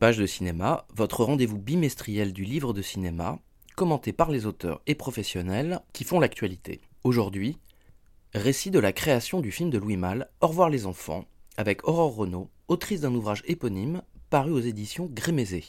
Page 0.00 0.16
de 0.16 0.24
cinéma, 0.24 0.86
votre 0.94 1.24
rendez-vous 1.24 1.58
bimestriel 1.58 2.32
du 2.32 2.42
livre 2.42 2.72
de 2.72 2.80
cinéma, 2.80 3.38
commenté 3.76 4.14
par 4.14 4.30
les 4.30 4.46
auteurs 4.46 4.80
et 4.86 4.94
professionnels 4.94 5.80
qui 5.92 6.04
font 6.04 6.18
l'actualité. 6.18 6.80
Aujourd'hui, 7.04 7.58
récit 8.32 8.70
de 8.70 8.78
la 8.78 8.94
création 8.94 9.42
du 9.42 9.52
film 9.52 9.68
de 9.68 9.76
Louis 9.76 9.98
Malle, 9.98 10.30
Au 10.40 10.46
revoir 10.46 10.70
les 10.70 10.86
enfants, 10.86 11.26
avec 11.58 11.86
Aurore 11.86 12.16
Renaud, 12.16 12.48
autrice 12.68 13.02
d'un 13.02 13.14
ouvrage 13.14 13.42
éponyme 13.44 14.00
paru 14.30 14.52
aux 14.52 14.60
éditions 14.60 15.04
Grémézé. 15.04 15.64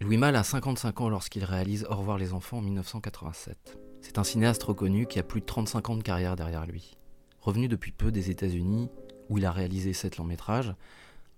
Louis 0.00 0.16
Malle 0.16 0.34
a 0.34 0.42
55 0.42 1.02
ans 1.02 1.08
lorsqu'il 1.08 1.44
réalise 1.44 1.86
Au 1.88 1.94
revoir 1.94 2.18
les 2.18 2.32
enfants 2.32 2.58
en 2.58 2.62
1987. 2.62 3.78
C'est 4.02 4.18
un 4.18 4.24
cinéaste 4.24 4.64
reconnu 4.64 5.06
qui 5.06 5.20
a 5.20 5.22
plus 5.22 5.40
de 5.40 5.46
35 5.46 5.90
ans 5.90 5.96
de 5.96 6.02
carrière 6.02 6.34
derrière 6.34 6.66
lui. 6.66 6.96
Revenu 7.40 7.68
depuis 7.68 7.92
peu 7.92 8.10
des 8.10 8.28
États-Unis, 8.28 8.88
où 9.28 9.38
il 9.38 9.46
a 9.46 9.52
réalisé 9.52 9.92
7 9.92 10.16
longs 10.16 10.24
métrages, 10.24 10.74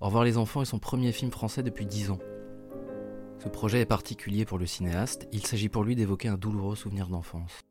Au 0.00 0.06
revoir 0.06 0.22
les 0.22 0.38
enfants 0.38 0.62
est 0.62 0.66
son 0.66 0.78
premier 0.78 1.10
film 1.10 1.32
français 1.32 1.64
depuis 1.64 1.84
10 1.84 2.12
ans. 2.12 2.20
Ce 3.42 3.48
projet 3.48 3.80
est 3.80 3.86
particulier 3.86 4.44
pour 4.44 4.58
le 4.58 4.66
cinéaste, 4.66 5.27
il 5.32 5.44
s'agit 5.44 5.68
pour 5.68 5.82
lui 5.82 5.96
d'évoquer 5.96 6.28
un 6.28 6.36
douloureux 6.36 6.77
souvenir 6.77 7.08
d'enfance. 7.08 7.62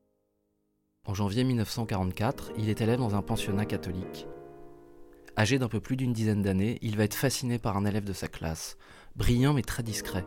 En 1.06 1.14
janvier 1.14 1.46
1944, 1.46 2.52
il 2.58 2.68
est 2.68 2.82
élève 2.82 3.00
dans 3.00 3.16
un 3.16 3.22
pensionnat 3.22 3.66
catholique. 3.66 4.28
Âgé 5.38 5.58
d'un 5.58 5.70
peu 5.70 5.80
plus 5.80 5.96
d'une 5.96 6.12
dizaine 6.12 6.42
d'années, 6.42 6.80
il 6.82 6.98
va 6.98 7.06
être 7.06 7.16
fasciné 7.16 7.60
par 7.60 7.78
un 7.78 7.86
élève 7.86 8.04
de 8.04 8.12
sa 8.12 8.28
classe, 8.28 8.78
brillant 9.16 9.54
mais 9.54 9.62
très 9.62 9.84
discret. 9.84 10.26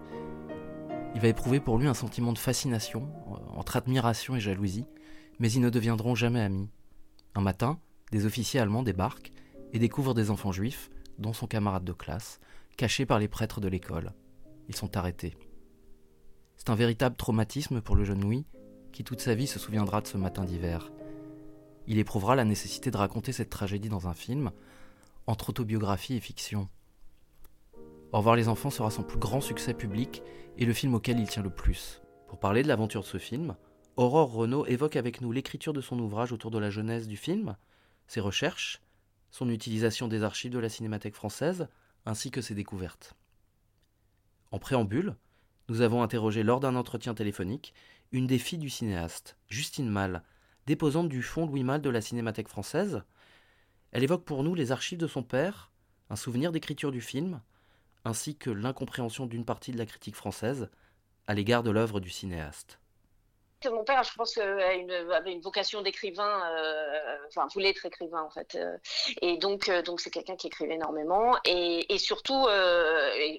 Il 1.14 1.20
va 1.20 1.28
éprouver 1.28 1.60
pour 1.60 1.76
lui 1.76 1.86
un 1.86 1.94
sentiment 1.94 2.32
de 2.32 2.38
fascination, 2.38 3.12
entre 3.54 3.76
admiration 3.76 4.36
et 4.36 4.40
jalousie, 4.40 4.86
mais 5.38 5.52
ils 5.52 5.60
ne 5.60 5.68
deviendront 5.68 6.14
jamais 6.14 6.40
amis. 6.40 6.70
Un 7.34 7.42
matin, 7.42 7.78
des 8.10 8.24
officiers 8.24 8.60
allemands 8.60 8.82
débarquent 8.82 9.32
et 9.74 9.78
découvrent 9.78 10.14
des 10.14 10.30
enfants 10.30 10.52
juifs, 10.52 10.90
dont 11.20 11.32
son 11.32 11.46
camarade 11.46 11.84
de 11.84 11.92
classe, 11.92 12.40
cachés 12.76 13.06
par 13.06 13.18
les 13.18 13.28
prêtres 13.28 13.60
de 13.60 13.68
l'école. 13.68 14.12
Ils 14.68 14.76
sont 14.76 14.96
arrêtés. 14.96 15.36
C'est 16.56 16.70
un 16.70 16.74
véritable 16.74 17.16
traumatisme 17.16 17.80
pour 17.80 17.94
le 17.94 18.04
jeune 18.04 18.20
Louis, 18.20 18.46
qui 18.92 19.04
toute 19.04 19.20
sa 19.20 19.34
vie 19.34 19.46
se 19.46 19.58
souviendra 19.58 20.00
de 20.00 20.06
ce 20.06 20.16
matin 20.16 20.44
d'hiver. 20.44 20.90
Il 21.86 21.98
éprouvera 21.98 22.36
la 22.36 22.44
nécessité 22.44 22.90
de 22.90 22.96
raconter 22.96 23.32
cette 23.32 23.50
tragédie 23.50 23.88
dans 23.88 24.08
un 24.08 24.14
film, 24.14 24.50
entre 25.27 25.50
autobiographie 25.50 26.14
et 26.14 26.20
fiction. 26.20 26.68
Au 28.12 28.18
revoir 28.18 28.34
les 28.34 28.48
enfants 28.48 28.70
sera 28.70 28.90
son 28.90 29.02
plus 29.02 29.18
grand 29.18 29.40
succès 29.40 29.74
public 29.74 30.22
et 30.58 30.64
le 30.64 30.72
film 30.72 30.94
auquel 30.94 31.20
il 31.20 31.28
tient 31.28 31.42
le 31.42 31.50
plus. 31.50 32.02
Pour 32.28 32.38
parler 32.38 32.62
de 32.62 32.68
l'aventure 32.68 33.02
de 33.02 33.06
ce 33.06 33.18
film, 33.18 33.56
Aurore 33.96 34.32
Renaud 34.32 34.66
évoque 34.66 34.96
avec 34.96 35.20
nous 35.20 35.32
l'écriture 35.32 35.72
de 35.72 35.80
son 35.80 35.98
ouvrage 35.98 36.32
autour 36.32 36.50
de 36.50 36.58
la 36.58 36.70
genèse 36.70 37.06
du 37.06 37.16
film, 37.16 37.56
ses 38.06 38.20
recherches, 38.20 38.80
son 39.31 39.48
utilisation 39.48 40.09
des 40.09 40.23
archives 40.23 40.53
de 40.53 40.59
la 40.59 40.69
Cinémathèque 40.69 41.14
française, 41.14 41.68
ainsi 42.07 42.30
que 42.30 42.41
ses 42.41 42.55
découvertes. 42.55 43.14
En 44.51 44.58
préambule, 44.58 45.17
nous 45.68 45.83
avons 45.83 46.02
interrogé 46.02 46.42
lors 46.42 46.61
d'un 46.61 46.74
entretien 46.74 47.14
téléphonique 47.14 47.73
une 48.13 48.27
des 48.27 48.39
filles 48.39 48.58
du 48.58 48.70
cinéaste, 48.70 49.36
Justine 49.48 49.89
Malle, 49.89 50.24
déposante 50.67 51.08
du 51.08 51.23
fonds 51.23 51.46
Louis 51.46 51.63
Malle 51.63 51.83
de 51.83 51.90
la 51.90 52.01
Cinémathèque 52.01 52.48
française. 52.48 53.02
Elle 53.92 54.02
évoque 54.02 54.24
pour 54.24 54.42
nous 54.42 54.55
les 54.55 54.73
archives 54.73 54.98
de 54.98 55.07
son 55.07 55.23
père, 55.23 55.70
un 56.11 56.17
souvenir 56.17 56.51
d'écriture 56.51 56.90
du 56.90 57.01
film, 57.01 57.40
ainsi 58.05 58.36
que 58.36 58.51
l'incompréhension 58.51 59.27
d'une 59.27 59.45
partie 59.45 59.70
de 59.70 59.79
la 59.79 59.86
critique 59.86 60.17
française 60.17 60.69
à 61.29 61.35
l'égard 61.35 61.63
de 61.63 61.70
l'œuvre 61.70 62.01
du 62.01 62.11
cinéaste. 62.11 62.80
Mon 63.68 63.84
père, 63.84 64.02
je 64.04 64.14
pense, 64.14 64.38
a 64.38 64.72
une, 64.72 64.90
avait 64.90 65.32
une 65.32 65.42
vocation 65.42 65.82
d'écrivain, 65.82 66.42
euh, 66.50 67.18
voulait 67.52 67.70
être 67.70 67.84
écrivain 67.84 68.22
en 68.22 68.30
fait, 68.30 68.54
euh, 68.54 68.78
et 69.20 69.36
donc 69.36 69.68
euh, 69.68 69.82
c'est 69.98 70.10
quelqu'un 70.10 70.36
qui 70.36 70.46
écrivait 70.46 70.74
énormément 70.74 71.36
et, 71.44 71.98
surtout 71.98 72.46
euh, 72.48 73.38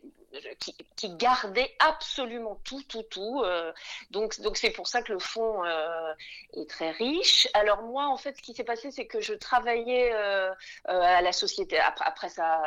qui, 0.95 1.09
gardait 1.15 1.71
absolument 1.79 2.59
tout, 2.63 2.81
tout, 2.87 3.03
tout. 3.03 3.41
Euh, 3.43 3.71
donc, 4.11 4.33
c'est 4.55 4.71
pour 4.71 4.87
ça 4.87 5.01
que 5.01 5.11
le 5.11 5.19
fond 5.19 5.63
euh, 5.65 6.13
est 6.53 6.69
très 6.69 6.91
riche. 6.91 7.47
Alors 7.53 7.81
moi, 7.83 8.07
en 8.07 8.17
fait, 8.17 8.37
ce 8.37 8.41
qui 8.41 8.53
s'est 8.53 8.63
passé, 8.63 8.91
c'est 8.91 9.07
que 9.07 9.19
je 9.19 9.33
travaillais 9.33 10.11
euh, 10.13 10.51
à 10.85 11.21
la 11.21 11.31
société 11.31 11.79
après, 11.79 12.29
sa 12.29 12.61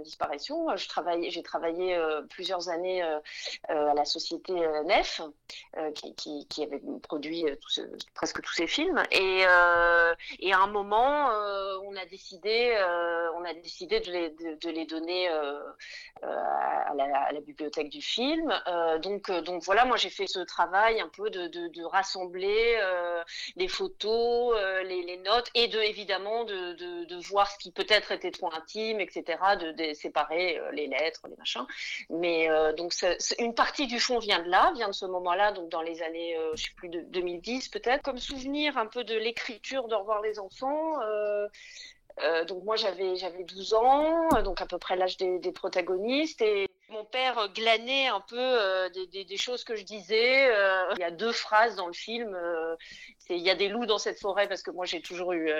disparition. 0.00 0.68
J'ai 0.76 1.42
travaillé 1.42 1.98
plusieurs 2.30 2.68
années 2.68 3.02
à 3.02 3.94
la 3.94 4.04
société 4.04 4.52
Nef, 4.84 5.20
qui, 5.94 6.14
qui, 6.14 6.46
qui, 6.48 6.62
avait 6.64 6.82
produit 7.02 7.44
tout 7.60 7.70
ce, 7.70 7.82
presque 8.14 8.40
tous 8.42 8.52
ces 8.54 8.66
films. 8.66 9.02
Et, 9.10 9.44
et 10.40 10.52
à 10.52 10.58
un 10.60 10.66
moment, 10.66 11.28
on 11.84 11.96
a 11.96 12.06
décidé, 12.06 12.76
on 13.36 13.44
a 13.44 13.54
décidé 13.54 14.00
de 14.00 14.10
les, 14.10 14.30
de, 14.30 14.70
les 14.70 14.86
donner 14.86 15.28
à 16.22 16.94
la, 16.94 17.40
bibliothèque 17.40 17.90
du 17.90 18.00
film. 18.00 18.52
Euh, 18.66 18.98
donc, 18.98 19.30
euh, 19.30 19.40
donc 19.42 19.62
voilà, 19.62 19.84
moi 19.84 19.96
j'ai 19.96 20.10
fait 20.10 20.26
ce 20.26 20.40
travail 20.40 21.00
un 21.00 21.08
peu 21.08 21.30
de, 21.30 21.48
de, 21.48 21.84
rassembler 21.84 22.78
euh, 22.80 23.22
les 23.56 23.68
photos, 23.68 24.56
euh, 24.56 24.82
les, 24.82 25.16
notes 25.18 25.50
et 25.54 25.68
de 25.68 25.78
évidemment 25.78 26.44
de, 26.44 27.28
voir 27.28 27.50
ce 27.50 27.58
qui 27.58 27.70
peut-être 27.70 28.12
était 28.12 28.30
trop 28.30 28.52
intime, 28.52 29.00
etc. 29.00 29.38
De, 29.60 29.94
séparer 29.94 30.58
euh, 30.58 30.70
les 30.72 30.86
lettres, 30.86 31.22
les 31.28 31.36
machins. 31.36 31.66
Mais 32.10 32.50
euh, 32.50 32.72
donc 32.72 32.92
une 33.38 33.54
partie 33.54 33.86
du 33.86 34.00
fond 34.00 34.18
vient 34.18 34.42
de 34.42 34.48
là, 34.48 34.72
vient 34.74 34.88
de 34.88 34.94
ce 34.94 35.06
moment-là, 35.06 35.52
donc 35.52 35.68
dans 35.68 35.82
les 35.82 36.02
années, 36.02 36.36
je 36.56 36.64
sais 36.64 36.74
plus 36.76 36.88
de 36.88 37.00
2010 37.00 37.68
peut-être, 37.68 38.02
comme 38.02 38.18
souvenir 38.18 38.76
un 38.76 38.86
peu 38.86 39.04
de 39.04 39.14
l'écriture 39.14 39.88
de 39.88 39.94
revoir 39.94 40.22
les 40.22 40.38
enfants. 40.38 41.00
Euh, 41.02 41.48
donc 42.44 42.62
moi 42.64 42.76
j'avais 42.76 43.16
j'avais 43.16 43.42
12 43.44 43.74
ans, 43.74 44.28
donc 44.42 44.60
à 44.60 44.66
peu 44.66 44.78
près 44.78 44.94
l'âge 44.96 45.16
des, 45.16 45.40
des, 45.40 45.52
protagonistes 45.52 46.40
et 46.42 46.68
mon 46.94 47.04
père 47.04 47.48
glanait 47.52 48.06
un 48.06 48.20
peu 48.20 48.38
euh, 48.38 48.88
des, 48.88 49.06
des, 49.08 49.24
des, 49.24 49.36
choses 49.36 49.64
que 49.64 49.74
je 49.74 49.82
disais. 49.82 50.46
Euh, 50.50 50.92
il 50.94 51.00
y 51.00 51.04
a 51.04 51.10
deux 51.10 51.32
phrases 51.32 51.74
dans 51.74 51.88
le 51.88 51.92
film. 51.92 52.32
Euh, 52.34 52.76
c'est 53.18 53.36
il 53.36 53.42
y 53.42 53.50
a 53.50 53.56
des 53.56 53.68
loups 53.68 53.86
dans 53.86 53.98
cette 53.98 54.20
forêt 54.20 54.48
parce 54.48 54.62
que 54.62 54.70
moi 54.70 54.86
j'ai 54.86 55.00
toujours 55.00 55.32
eu 55.32 55.50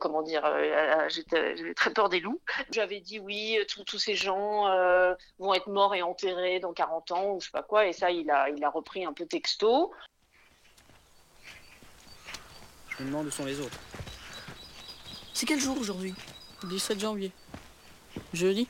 comment 0.00 0.22
dire 0.22 0.42
j'avais 1.08 1.74
très 1.74 1.92
peur 1.92 2.08
des 2.08 2.20
loups. 2.20 2.40
J'avais 2.70 3.00
dit 3.00 3.18
oui 3.18 3.58
tous 3.66 3.98
ces 3.98 4.14
gens 4.14 4.64
vont 5.38 5.54
être 5.54 5.68
morts 5.68 5.94
et 5.94 6.02
enterrés 6.02 6.60
dans 6.60 6.72
40 6.72 7.12
ans 7.12 7.30
ou 7.34 7.40
je 7.40 7.46
sais 7.46 7.52
pas 7.52 7.62
quoi 7.62 7.86
et 7.86 7.92
ça 7.92 8.10
il 8.10 8.30
a 8.30 8.50
il 8.50 8.62
a 8.64 8.70
repris 8.70 9.04
un 9.04 9.12
peu 9.12 9.26
texto. 9.26 9.92
Je 12.88 13.04
me 13.04 13.08
demande 13.08 13.26
où 13.26 13.30
sont 13.30 13.44
les 13.44 13.60
autres. 13.60 13.78
C'est 15.32 15.46
quel 15.46 15.60
jour 15.60 15.78
aujourd'hui? 15.78 16.14
17 16.64 16.98
janvier. 16.98 17.32
Jeudi? 18.34 18.68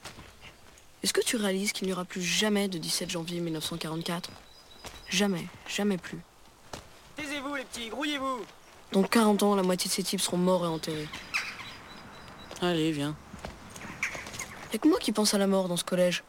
Est-ce 1.03 1.13
que 1.13 1.23
tu 1.23 1.37
réalises 1.37 1.73
qu'il 1.73 1.87
n'y 1.87 1.93
aura 1.93 2.05
plus 2.05 2.23
jamais 2.23 2.69
de 2.69 2.77
17 2.77 3.11
janvier 3.11 3.41
1944 3.41 4.31
Jamais, 5.09 5.47
jamais 5.67 5.97
plus. 5.97 6.19
Taisez-vous 7.17 7.55
les 7.55 7.65
petits, 7.65 7.89
grouillez-vous 7.89 8.41
Dans 8.93 9.03
40 9.03 9.43
ans, 9.43 9.55
la 9.55 9.63
moitié 9.63 9.89
de 9.89 9.95
ces 9.95 10.03
types 10.03 10.21
seront 10.21 10.37
morts 10.37 10.65
et 10.65 10.69
enterrés. 10.69 11.09
Allez, 12.61 12.93
viens. 12.93 13.17
Y'a 14.73 14.79
que 14.79 14.89
moi 14.89 14.99
qui 14.99 15.13
pense 15.13 15.33
à 15.33 15.39
la 15.39 15.47
mort 15.47 15.69
dans 15.69 15.79
ce 15.79 15.85
collège. 15.85 16.23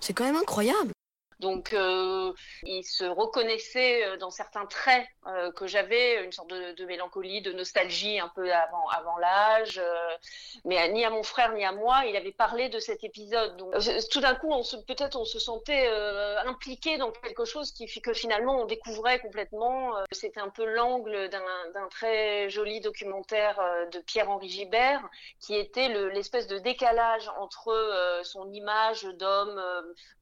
C'est 0.00 0.12
quand 0.12 0.24
même 0.24 0.36
incroyable. 0.36 0.92
Donc, 1.40 1.72
euh, 1.72 2.32
il 2.62 2.84
se 2.84 3.04
reconnaissait 3.04 4.16
dans 4.18 4.30
certains 4.30 4.66
traits 4.66 5.04
euh, 5.26 5.52
que 5.52 5.66
j'avais, 5.66 6.24
une 6.24 6.32
sorte 6.32 6.50
de, 6.50 6.84
mélancolie, 6.84 7.42
de 7.42 7.52
nostalgie 7.52 8.18
un 8.18 8.28
peu 8.28 8.52
avant, 8.52 9.18
l'âge. 9.18 9.78
Euh, 9.78 10.16
mais 10.64 10.88
ni 10.88 11.04
à 11.04 11.10
mon 11.10 11.22
frère 11.22 11.52
ni 11.52 11.64
à 11.64 11.72
moi, 11.72 12.04
il 12.06 12.16
avait 12.16 12.32
parlé 12.32 12.68
de 12.68 12.78
cet 12.78 13.04
épisode. 13.04 13.56
Donc, 13.56 13.74
tout 14.10 14.20
d'un 14.20 14.34
coup, 14.34 14.50
peut-être 14.86 15.16
on 15.16 15.24
se 15.24 15.38
sentait 15.38 15.86
euh, 15.88 16.40
impliqué 16.44 16.98
dans 16.98 17.12
quelque 17.12 17.44
chose 17.44 17.72
qui 17.72 17.86
que 18.00 18.12
finalement 18.12 18.62
on 18.62 18.64
découvrait 18.64 19.20
complètement. 19.20 19.92
C'était 20.10 20.40
un 20.40 20.48
peu 20.48 20.64
l'angle 20.64 21.28
d'un 21.28 21.88
très 21.88 22.50
joli 22.50 22.80
documentaire 22.80 23.60
de 23.92 23.98
Pierre-Henri 24.00 24.48
Gibert, 24.48 25.08
qui 25.40 25.54
était 25.54 25.88
l'espèce 25.88 26.46
de 26.46 26.58
décalage 26.58 27.30
entre 27.38 28.20
son 28.24 28.52
image 28.52 29.04
d'homme 29.04 29.62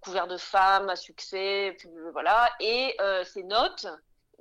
couvert 0.00 0.26
de 0.26 0.37
femmes, 0.37 0.94
succès, 0.97 1.76
voilà, 2.12 2.50
et 2.61 2.97
euh, 3.00 3.25
ses 3.25 3.43
notes 3.43 3.87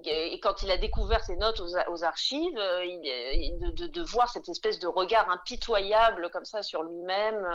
et 0.06 0.40
quand 0.40 0.63
il 0.63 0.72
a 0.72 0.78
découvert 0.78 1.24
ces 1.24 1.36
notes 1.36 1.60
aux, 1.60 2.04
archives, 2.04 2.60
il, 2.84 3.74
de, 3.74 3.88
de, 3.88 4.01
voir 4.01 4.30
cette 4.30 4.50
espèce 4.50 4.80
de 4.80 4.88
regard 4.88 5.30
impitoyable 5.30 6.30
comme 6.31 6.46
ça 6.46 6.63
sur 6.63 6.84
lui-même, 6.84 7.46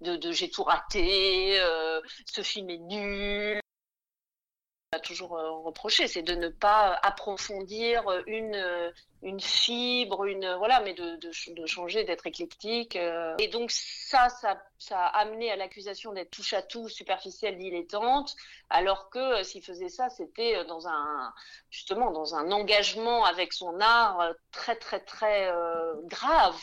de, 0.00 0.16
de 0.16 0.32
j'ai 0.32 0.50
tout 0.50 0.64
raté, 0.64 1.58
ce 2.26 2.42
film 2.42 2.70
est 2.70 2.78
nul, 2.78 3.60
a 4.92 5.00
toujours 5.00 5.36
euh, 5.36 5.50
reproché, 5.64 6.06
c'est 6.06 6.22
de 6.22 6.34
ne 6.34 6.48
pas 6.48 6.98
approfondir 7.02 8.04
une, 8.26 8.54
euh, 8.54 8.90
une 9.22 9.40
fibre, 9.40 10.24
une 10.24 10.54
voilà, 10.54 10.80
mais 10.80 10.94
de, 10.94 11.16
de, 11.16 11.66
changer, 11.66 12.04
d'être 12.04 12.26
éclectique. 12.26 12.94
Euh. 12.94 13.34
Et 13.38 13.48
donc 13.48 13.72
ça, 13.72 14.28
ça, 14.28 14.62
ça 14.78 15.00
a 15.00 15.18
amené 15.18 15.50
à 15.50 15.56
l'accusation 15.56 16.12
d'être 16.12 16.30
touche 16.30 16.52
à 16.52 16.62
tout, 16.62 16.88
superficielle, 16.88 17.58
dilettante, 17.58 18.36
alors 18.70 19.10
que 19.10 19.42
s'il 19.42 19.62
faisait 19.62 19.88
ça, 19.88 20.08
c'était 20.08 20.64
dans 20.66 20.86
un 20.86 21.32
justement 21.70 22.12
dans 22.12 22.36
un 22.36 22.52
engagement 22.52 23.24
avec 23.24 23.52
son 23.52 23.80
art 23.80 24.34
très 24.52 24.76
très 24.76 25.00
très 25.00 25.50
grave. 26.04 26.56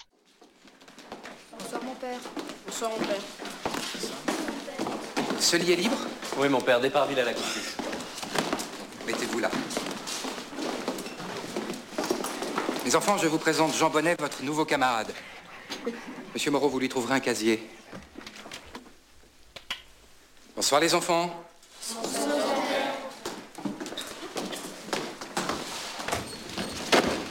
Bonsoir 1.59 1.83
mon 1.83 1.95
père. 1.95 2.19
Bonsoir 2.65 2.91
mon 2.91 3.05
père. 3.05 3.21
Ce 5.39 5.57
lit 5.57 5.73
est 5.73 5.75
libre? 5.75 5.97
Oui 6.37 6.47
mon 6.47 6.61
père, 6.61 6.79
ville 6.79 7.19
à 7.19 7.25
la 7.25 7.33
couture. 7.33 7.82
Mettez-vous 9.05 9.39
là. 9.39 9.49
Mes 12.85 12.95
enfants, 12.95 13.17
je 13.17 13.27
vous 13.27 13.37
présente 13.37 13.73
Jean 13.75 13.89
Bonnet, 13.89 14.15
votre 14.17 14.43
nouveau 14.43 14.65
camarade. 14.65 15.11
Monsieur 16.33 16.51
Moreau, 16.51 16.69
vous 16.69 16.79
lui 16.79 16.89
trouverez 16.89 17.15
un 17.15 17.19
casier. 17.19 17.67
Bonsoir 20.55 20.79
les 20.79 20.93
enfants. 20.95 21.29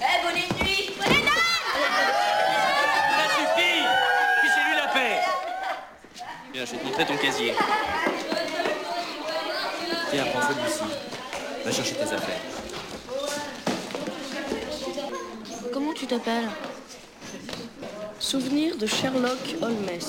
Eh, 0.00 0.22
bonne 0.22 0.34
nuit 0.34 0.90
Bonne 0.98 1.28
Ça 3.16 3.24
suffit 3.34 3.82
Fichez-lui 4.42 4.76
la 4.76 4.88
paix 4.92 5.20
Bien, 6.52 6.64
je 6.66 6.72
vais 6.72 6.78
te 6.78 6.84
montrer 6.84 7.06
ton 7.06 7.16
casier. 7.16 7.54
Tiens, 10.10 10.24
prends 10.32 10.42
celui-ci. 10.42 10.84
Va 11.64 11.70
chercher 11.70 11.94
tes 11.94 12.02
affaires. 12.02 12.40
Comment 15.72 15.92
tu 15.94 16.06
t'appelles 16.06 16.50
Souvenir 18.18 18.71
de 18.82 18.86
Sherlock 18.88 19.56
Holmes. 19.62 20.00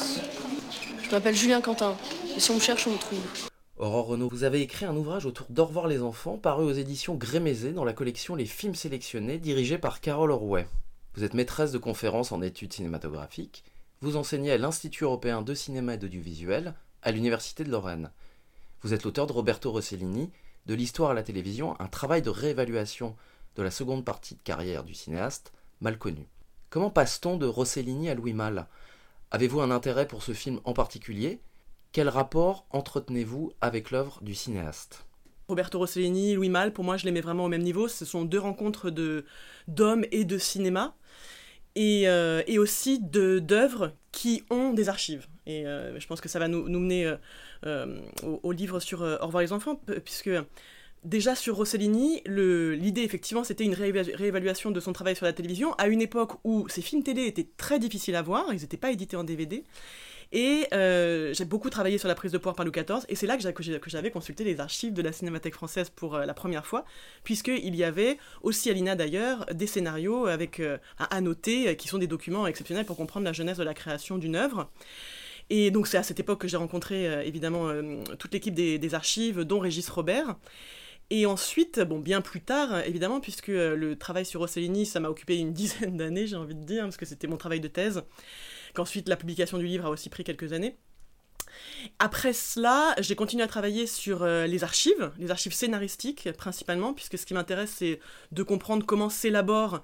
Je 1.03 1.11
m'appelle 1.11 1.35
Julien 1.35 1.61
Quentin. 1.61 1.95
Et 2.35 2.39
si 2.39 2.49
on 2.49 2.55
me 2.55 2.59
cherche, 2.59 2.87
on 2.87 2.93
me 2.93 2.97
trouve. 2.97 3.19
Aurore 3.77 4.07
Renaud, 4.07 4.29
vous 4.29 4.45
avez 4.45 4.61
écrit 4.61 4.85
un 4.85 4.95
ouvrage 4.95 5.27
autour 5.27 5.45
d'Au 5.51 5.65
revoir 5.65 5.85
les 5.85 6.01
enfants, 6.01 6.39
paru 6.39 6.65
aux 6.65 6.71
éditions 6.71 7.13
Grémézé 7.13 7.71
dans 7.71 7.83
la 7.83 7.93
collection 7.93 8.33
Les 8.33 8.47
films 8.47 8.73
sélectionnés, 8.73 9.37
dirigée 9.37 9.77
par 9.77 10.01
Carole 10.01 10.31
Orway. 10.31 10.67
Vous 11.13 11.23
êtes 11.23 11.35
maîtresse 11.35 11.71
de 11.71 11.77
conférences 11.77 12.31
en 12.31 12.41
études 12.41 12.73
cinématographiques. 12.73 13.63
Vous 14.01 14.17
enseignez 14.17 14.51
à 14.51 14.57
l'Institut 14.57 15.03
européen 15.03 15.43
de 15.43 15.53
cinéma 15.53 15.93
et 15.93 15.97
d'audiovisuel 15.97 16.73
à 17.03 17.11
l'Université 17.11 17.63
de 17.63 17.69
Lorraine. 17.69 18.09
Vous 18.81 18.95
êtes 18.95 19.03
l'auteur 19.03 19.27
de 19.27 19.33
Roberto 19.33 19.71
Rossellini, 19.71 20.31
de 20.65 20.73
l'histoire 20.73 21.11
à 21.11 21.13
la 21.13 21.21
télévision, 21.21 21.79
un 21.79 21.87
travail 21.87 22.23
de 22.23 22.31
réévaluation 22.31 23.15
de 23.55 23.61
la 23.61 23.69
seconde 23.69 24.03
partie 24.03 24.33
de 24.33 24.41
carrière 24.41 24.83
du 24.83 24.95
cinéaste, 24.95 25.51
mal 25.79 25.99
connu. 25.99 26.27
Comment 26.73 26.89
passe-t-on 26.89 27.37
de 27.37 27.45
Rossellini 27.45 28.09
à 28.09 28.15
Louis 28.15 28.33
Malle? 28.33 28.65
Avez-vous 29.29 29.61
un 29.61 29.69
intérêt 29.69 30.07
pour 30.07 30.23
ce 30.23 30.31
film 30.31 30.59
en 30.63 30.73
particulier? 30.73 31.39
Quel 31.91 32.09
rapport 32.09 32.65
entretenez-vous 32.71 33.53
avec 33.61 33.91
l'œuvre 33.91 34.17
du 34.23 34.33
cinéaste? 34.33 35.05
Roberto 35.47 35.77
Rossellini, 35.77 36.33
Louis 36.33 36.49
Malle, 36.49 36.73
pour 36.73 36.83
moi, 36.83 36.97
je 36.97 37.05
les 37.05 37.11
mets 37.11 37.21
vraiment 37.21 37.45
au 37.45 37.47
même 37.47 37.61
niveau. 37.61 37.87
Ce 37.87 38.05
sont 38.05 38.25
deux 38.25 38.39
rencontres 38.39 38.89
de 38.89 39.23
d'hommes 39.67 40.03
et 40.11 40.25
de 40.25 40.39
cinéma, 40.39 40.95
et, 41.75 42.09
euh, 42.09 42.41
et 42.47 42.57
aussi 42.57 42.99
d'œuvres 42.99 43.93
qui 44.11 44.43
ont 44.49 44.73
des 44.73 44.89
archives. 44.89 45.27
Et 45.45 45.67
euh, 45.67 45.99
je 45.99 46.07
pense 46.07 46.21
que 46.21 46.29
ça 46.29 46.39
va 46.39 46.47
nous, 46.47 46.67
mener 46.67 47.05
euh, 47.05 47.17
euh, 47.67 47.99
au, 48.23 48.51
livre 48.51 48.79
sur 48.79 49.01
Au 49.01 49.27
revoir 49.27 49.41
les 49.41 49.53
enfants, 49.53 49.75
puisque 50.03 50.31
déjà 51.03 51.35
sur 51.35 51.55
Rossellini, 51.55 52.21
l'idée 52.25 53.01
effectivement 53.01 53.43
c'était 53.43 53.63
une 53.63 53.73
réévaluation 53.73 54.71
de 54.71 54.79
son 54.79 54.93
travail 54.93 55.15
sur 55.15 55.25
la 55.25 55.33
télévision 55.33 55.73
à 55.73 55.87
une 55.87 56.01
époque 56.01 56.33
où 56.43 56.67
ces 56.69 56.81
films 56.81 57.03
télé 57.03 57.25
étaient 57.25 57.47
très 57.57 57.79
difficiles 57.79 58.15
à 58.15 58.21
voir, 58.21 58.45
ils 58.53 58.61
n'étaient 58.61 58.77
pas 58.77 58.91
édités 58.91 59.15
en 59.15 59.23
DVD. 59.23 59.63
Et 60.35 60.67
j'ai 60.71 61.45
beaucoup 61.45 61.69
travaillé 61.69 61.99
sur 61.99 62.07
la 62.07 62.15
prise 62.15 62.31
de 62.31 62.39
pouvoir 62.39 62.55
par 62.55 62.65
Louis 62.65 62.73
XIV, 62.73 63.05
et 63.07 63.15
c'est 63.15 63.27
là 63.27 63.37
que 63.37 63.63
j'avais 63.87 64.09
consulté 64.09 64.43
les 64.43 64.59
archives 64.59 64.93
de 64.93 65.01
la 65.03 65.11
Cinémathèque 65.11 65.53
française 65.53 65.91
pour 65.91 66.17
la 66.17 66.33
première 66.33 66.65
fois, 66.65 66.85
puisqu'il 67.23 67.75
y 67.75 67.83
avait 67.83 68.17
aussi 68.41 68.71
à 68.71 68.73
l'INA 68.73 68.95
d'ailleurs 68.95 69.45
des 69.53 69.67
scénarios 69.67 70.25
avec 70.25 70.59
à 70.97 71.15
annoter, 71.15 71.75
qui 71.75 71.87
sont 71.87 71.99
des 71.99 72.07
documents 72.07 72.47
exceptionnels 72.47 72.85
pour 72.85 72.97
comprendre 72.97 73.25
la 73.25 73.33
jeunesse 73.33 73.57
de 73.57 73.63
la 73.63 73.75
création 73.75 74.17
d'une 74.17 74.35
œuvre. 74.35 74.71
Et 75.49 75.71
donc 75.71 75.87
c'est 75.87 75.97
à 75.97 76.03
cette 76.03 76.19
époque 76.19 76.41
que 76.41 76.47
j'ai 76.47 76.57
rencontré 76.57 77.07
euh, 77.07 77.21
évidemment 77.23 77.67
euh, 77.67 78.03
toute 78.17 78.33
l'équipe 78.33 78.53
des, 78.53 78.95
archives, 78.95 79.41
dont 79.41 79.59
Régis 79.59 79.87
Robert. 79.89 80.35
Et 81.09 81.25
ensuite, 81.25 81.79
bon, 81.79 81.99
bien 81.99 82.21
plus 82.21 82.41
tard, 82.41 82.85
évidemment, 82.85 83.19
puisque 83.19 83.49
euh, 83.49 83.75
le 83.75 83.97
travail 83.97 84.25
sur 84.25 84.39
Rossellini, 84.39 84.85
ça 84.85 84.99
m'a 84.99 85.09
occupé 85.09 85.37
une 85.37 85.53
dizaine 85.53 85.97
d'années, 85.97 86.27
j'ai 86.27 86.35
envie 86.35 86.55
de 86.55 86.63
dire, 86.63 86.83
parce 86.83 86.97
que 86.97 87.05
c'était 87.05 87.27
mon 87.27 87.37
travail 87.37 87.59
de 87.59 87.67
thèse, 87.67 88.03
qu'ensuite 88.73 89.07
la 89.09 89.15
publication 89.15 89.57
du 89.57 89.67
livre 89.67 89.85
a 89.85 89.89
aussi 89.89 90.09
pris 90.09 90.23
quelques 90.23 90.53
années. 90.53 90.77
Après 91.99 92.33
cela, 92.33 92.95
j'ai 92.99 93.15
continué 93.15 93.43
à 93.43 93.47
travailler 93.47 93.87
sur 93.87 94.25
les 94.25 94.63
archives, 94.63 95.11
les 95.17 95.31
archives 95.31 95.53
scénaristiques 95.53 96.31
principalement, 96.37 96.93
puisque 96.93 97.17
ce 97.17 97.25
qui 97.25 97.33
m'intéresse, 97.33 97.75
c'est 97.77 97.99
de 98.31 98.43
comprendre 98.43 98.85
comment 98.85 99.09
s'élabore 99.09 99.81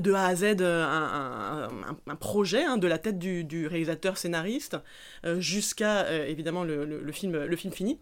de 0.00 0.12
A 0.12 0.26
à 0.26 0.34
Z 0.34 0.56
euh, 0.60 1.68
un, 2.06 2.16
projet 2.16 2.64
hein, 2.64 2.78
de 2.78 2.86
la 2.86 2.98
tête 2.98 3.18
du, 3.18 3.66
réalisateur 3.66 4.16
scénariste 4.16 4.76
euh, 5.24 5.40
jusqu'à 5.40 6.04
euh, 6.06 6.26
évidemment 6.26 6.64
le, 6.64 7.12
film, 7.12 7.44
le 7.44 7.56
film 7.56 7.72
fini. 7.72 7.98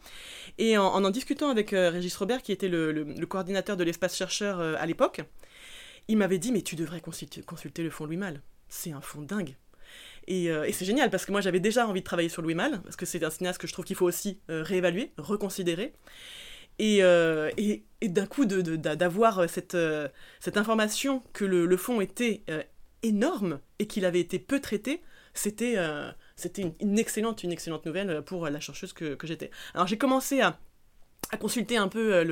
Et 0.59 0.79
en 0.79 1.05
en, 1.05 1.11
discutant 1.11 1.51
avec 1.51 1.71
Régis 1.71 2.15
Robert, 2.17 2.43
qui 2.43 2.53
était 2.53 2.69
le, 2.69 3.05
coordinateur 3.27 3.77
de 3.77 3.85
l'espace 3.85 4.17
chercheur 4.17 4.61
à 4.61 4.87
l'époque, 4.87 5.23
il 6.09 6.17
m'avait 6.17 6.39
dit 6.39 6.53
mais 6.53 6.63
tu 6.63 6.77
devrais 6.77 7.01
consulter, 7.01 7.43
consulter 7.43 7.83
le 7.83 7.91
fond 7.91 8.05
Louis 8.05 8.17
Malle. 8.17 8.43
C'est 8.69 8.93
un 8.93 9.01
fond 9.01 9.23
dingue. 9.23 9.57
Et, 10.31 10.73
c'est 10.73 10.85
génial 10.85 11.11
parce 11.11 11.27
que 11.27 11.33
moi 11.33 11.41
j'avais 11.41 11.61
déjà 11.61 11.87
envie 11.87 12.01
de 12.01 12.05
travailler 12.05 12.29
sur 12.29 12.41
Louis 12.41 12.55
Malle, 12.55 12.81
parce 12.83 12.97
que 12.97 13.05
c'est 13.05 13.23
un 13.25 13.31
cinéaste 13.31 13.61
que 13.61 13.67
je 13.67 13.73
trouve 13.73 13.85
qu'il 13.85 13.97
faut 13.97 14.07
aussi 14.07 14.39
réévaluer, 14.49 15.13
reconsidérer. 15.19 15.93
Euh, 16.81 17.51
et, 17.57 17.85
et, 18.01 18.09
d'un 18.09 18.27
coup, 18.27 18.45
d'avoir 18.47 19.49
cette, 19.49 19.75
euh, 19.75 20.09
information 20.55 21.23
que 21.33 21.45
le, 21.45 21.77
fond 21.77 22.01
était 22.01 22.43
euh, 22.49 22.63
énorme 23.03 23.61
et 23.79 23.87
qu'il 23.87 24.05
avait 24.05 24.21
été 24.21 24.39
peu 24.39 24.61
traité, 24.61 25.03
c'était 25.35 25.77
c'était 26.37 26.75
une, 26.81 26.99
excellente, 26.99 27.45
une 27.45 27.53
excellente 27.53 27.85
nouvelle 27.87 28.23
pour 28.23 28.49
la 28.49 28.61
chercheuse 28.61 28.93
que, 28.93 29.15
que 29.15 29.27
j'étais. 29.27 29.51
Alors 29.75 29.87
j'ai 29.87 29.99
commencé 29.99 30.41
à, 30.41 30.59
à 31.33 31.37
consulter 31.37 31.77
un 31.77 31.89
peu 31.89 32.23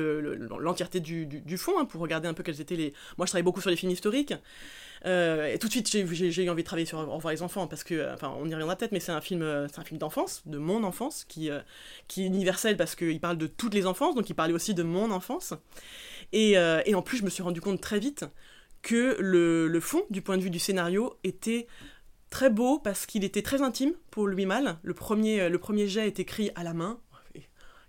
l'entièreté 0.59 0.99
du, 0.99 1.57
fond 1.57 1.73
hein, 1.79 1.85
pour 1.85 2.01
regarder 2.01 2.27
un 2.27 2.33
peu 2.33 2.43
quels 2.43 2.61
étaient 2.61 2.75
les... 2.75 2.93
Moi 3.17 3.25
je 3.25 3.31
travaille 3.31 3.43
beaucoup 3.43 3.61
sur 3.61 3.69
les 3.69 3.75
films 3.75 3.91
historiques. 3.91 4.33
Euh, 5.05 5.53
et 5.53 5.57
tout 5.59 5.67
de 5.67 5.71
suite, 5.71 5.87
j'ai 5.87 6.43
eu 6.43 6.49
envie 6.49 6.63
de 6.63 6.65
travailler 6.65 6.85
sur 6.85 6.99
Au 6.99 7.15
revoir 7.15 7.33
les 7.33 7.41
enfants, 7.41 7.67
parce 7.67 7.83
que, 7.83 7.93
euh, 7.93 8.13
enfin, 8.13 8.33
on 8.37 8.45
y 8.47 8.53
reviendra 8.53 8.75
peut-être, 8.75 8.91
mais 8.91 8.99
c'est 8.99 9.11
un 9.11 9.21
film, 9.21 9.41
euh, 9.41 9.67
film 9.67 9.97
d'enfance, 9.97 10.41
de 10.45 10.57
mon 10.57 10.83
enfance, 10.83 11.25
qui, 11.27 11.49
qui 12.07 12.23
est 12.23 12.27
universel 12.27 12.77
parce 12.77 12.95
qu'il 12.95 13.19
parle 13.19 13.37
de 13.37 13.47
toutes 13.47 13.73
les 13.73 13.85
enfances, 13.85 14.15
donc 14.15 14.29
il 14.29 14.33
parlait 14.33 14.53
aussi 14.53 14.73
de 14.73 14.83
mon 14.83 15.11
enfance. 15.11 15.53
Et, 16.33 16.57
en 16.57 17.01
plus, 17.01 17.17
je 17.17 17.23
me 17.23 17.29
suis 17.29 17.43
rendu 17.43 17.61
compte 17.61 17.81
très 17.81 17.99
vite 17.99 18.25
que 18.81 19.17
le, 19.19 19.79
fond, 19.79 20.03
du 20.09 20.21
point 20.21 20.37
de 20.37 20.43
vue 20.43 20.49
du 20.49 20.59
scénario, 20.59 21.17
était 21.23 21.67
très 22.29 22.49
beau 22.49 22.77
parce 22.77 23.05
qu'il 23.05 23.23
était 23.23 23.41
très 23.41 23.61
intime 23.61 23.93
pour 24.11 24.27
lui 24.27 24.45
mal. 24.45 24.77
Le 24.83 24.93
premier, 24.93 25.49
le 25.49 25.57
premier 25.57 25.87
jet 25.87 26.07
est 26.07 26.19
écrit 26.19 26.51
à 26.55 26.63
la 26.63 26.73
main, 26.73 26.99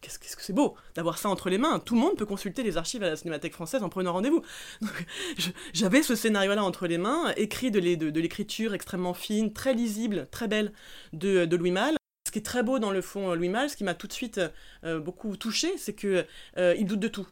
qu'est-ce 0.01 0.19
que 0.19 0.43
c'est 0.43 0.53
beau 0.53 0.77
d'avoir 0.95 1.19
ça 1.19 1.29
entre 1.29 1.51
les 1.51 1.59
mains. 1.59 1.79
Tout 1.79 1.95
le 1.95 2.01
monde 2.01 2.17
peut 2.17 2.27
consulter 2.27 2.63
les 2.63 2.77
archives 2.77 3.03
à 3.03 3.11
la 3.11 3.17
Cinémathèque 3.17 3.55
française 3.55 3.83
en 3.83 3.89
prenant 3.89 4.13
rendez-vous. 4.13 4.43
J'avais 5.73 6.03
ce 6.03 6.15
scénario-là 6.15 6.65
entre 6.65 6.87
les 6.87 6.99
mains, 6.99 7.33
écrit 7.37 7.71
de 7.71 7.79
l'écriture 8.21 8.75
extrêmement 8.75 9.15
fine, 9.15 9.53
très 9.53 9.75
lisible, 9.75 10.29
très 10.31 10.49
belle 10.49 10.73
de, 11.13 11.47
Louis 11.57 11.71
Malle. 11.71 11.97
Ce 12.27 12.33
qui 12.33 12.39
est 12.39 12.43
très 12.43 12.63
beau 12.63 12.79
dans 12.79 12.93
le 12.93 13.03
fond 13.03 13.35
Louis 13.35 13.49
Malle, 13.49 13.71
ce 13.71 13.77
qui 13.77 13.85
m'a 13.85 13.95
tout 13.95 14.07
de 14.07 14.13
suite 14.13 14.41
euh, 14.85 15.01
beaucoup 15.01 15.37
touché, 15.37 15.77
c'est 15.79 15.95
que 15.95 16.25
euh, 16.59 16.75
il 16.79 16.87
doute 16.87 17.01
de 17.01 17.09
tout 17.09 17.27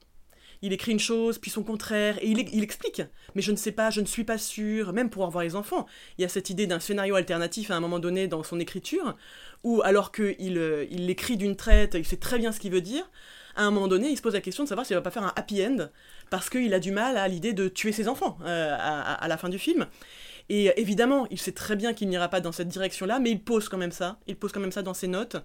il 0.62 0.72
écrit 0.72 0.92
une 0.92 0.98
chose, 0.98 1.38
puis 1.38 1.50
son 1.50 1.62
contraire, 1.62 2.18
et 2.20 2.28
il, 2.28 2.62
explique. 2.62 3.02
Mais 3.34 3.42
je 3.42 3.52
ne 3.52 3.56
sais 3.56 3.72
pas, 3.72 3.90
je 3.90 4.00
ne 4.00 4.06
suis 4.06 4.24
pas 4.24 4.38
sûr, 4.38 4.92
même 4.92 5.10
pour 5.10 5.24
avoir 5.24 5.44
les 5.44 5.54
enfants. 5.54 5.86
Il 6.18 6.22
y 6.22 6.24
a 6.24 6.28
cette 6.28 6.50
idée 6.50 6.66
d'un 6.66 6.80
scénario 6.80 7.14
alternatif 7.14 7.70
à 7.70 7.76
un 7.76 7.80
moment 7.80 7.98
donné 7.98 8.26
dans 8.26 8.42
son 8.42 8.58
écriture, 8.58 9.16
où 9.62 9.82
alors 9.82 10.12
qu'il 10.12 10.58
euh, 10.58 10.86
il 10.90 11.06
l'écrit 11.06 11.36
d'une 11.36 11.56
traite, 11.56 11.94
il 11.94 12.04
sait 12.04 12.16
très 12.16 12.38
bien 12.38 12.52
ce 12.52 12.60
qu'il 12.60 12.72
veut 12.72 12.80
dire, 12.80 13.08
à 13.56 13.62
un 13.62 13.70
moment 13.70 13.88
donné, 13.88 14.08
il 14.08 14.16
se 14.16 14.22
pose 14.22 14.34
la 14.34 14.40
question 14.40 14.64
de 14.64 14.68
savoir 14.68 14.86
s'il 14.86 14.96
va 14.96 15.02
pas 15.02 15.10
faire 15.10 15.24
un 15.24 15.32
happy 15.36 15.64
end, 15.64 15.88
parce 16.30 16.50
qu'il 16.50 16.72
a 16.74 16.80
du 16.80 16.92
mal 16.92 17.16
à 17.16 17.28
l'idée 17.28 17.52
de 17.52 17.68
tuer 17.68 17.92
ses 17.92 18.08
enfants 18.08 18.38
euh, 18.44 18.76
à, 18.78 19.26
la 19.28 19.36
fin 19.36 19.48
du 19.48 19.58
film. 19.58 19.86
Et 20.48 20.70
euh, 20.70 20.72
évidemment, 20.76 21.26
il 21.30 21.38
sait 21.38 21.52
très 21.52 21.76
bien 21.76 21.92
qu'il 21.92 22.08
n'ira 22.08 22.28
pas 22.28 22.40
dans 22.40 22.52
cette 22.52 22.68
direction-là, 22.68 23.20
mais 23.20 23.30
il 23.30 23.42
pose 23.42 23.68
quand 23.68 23.78
même 23.78 23.92
ça. 23.92 24.18
Il 24.26 24.36
pose 24.36 24.52
quand 24.52 24.60
même 24.60 24.72
ça 24.72 24.82
dans 24.82 24.94
ses 24.94 25.08
notes, 25.08 25.36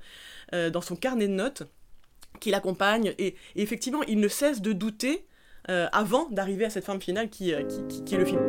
dans 0.51 0.81
son 0.81 0.95
carnet 0.95 1.27
de 1.27 1.33
notes 1.33 1.63
qui 2.39 2.51
l'accompagne. 2.51 3.13
Et, 3.19 3.35
effectivement, 3.55 4.03
il 4.03 4.19
ne 4.19 4.27
cesse 4.27 4.61
de 4.61 4.73
douter 4.73 5.25
euh, 5.69 5.87
avant 5.93 6.29
d'arriver 6.29 6.65
à 6.65 6.69
cette 6.69 6.83
forme 6.85 7.01
finale 7.01 7.29
qui, 7.29 7.53
euh, 7.53 7.63
qui- 7.63 8.03
qui 8.03 8.15
est 8.15 8.17
le 8.17 8.25
film. 8.25 8.41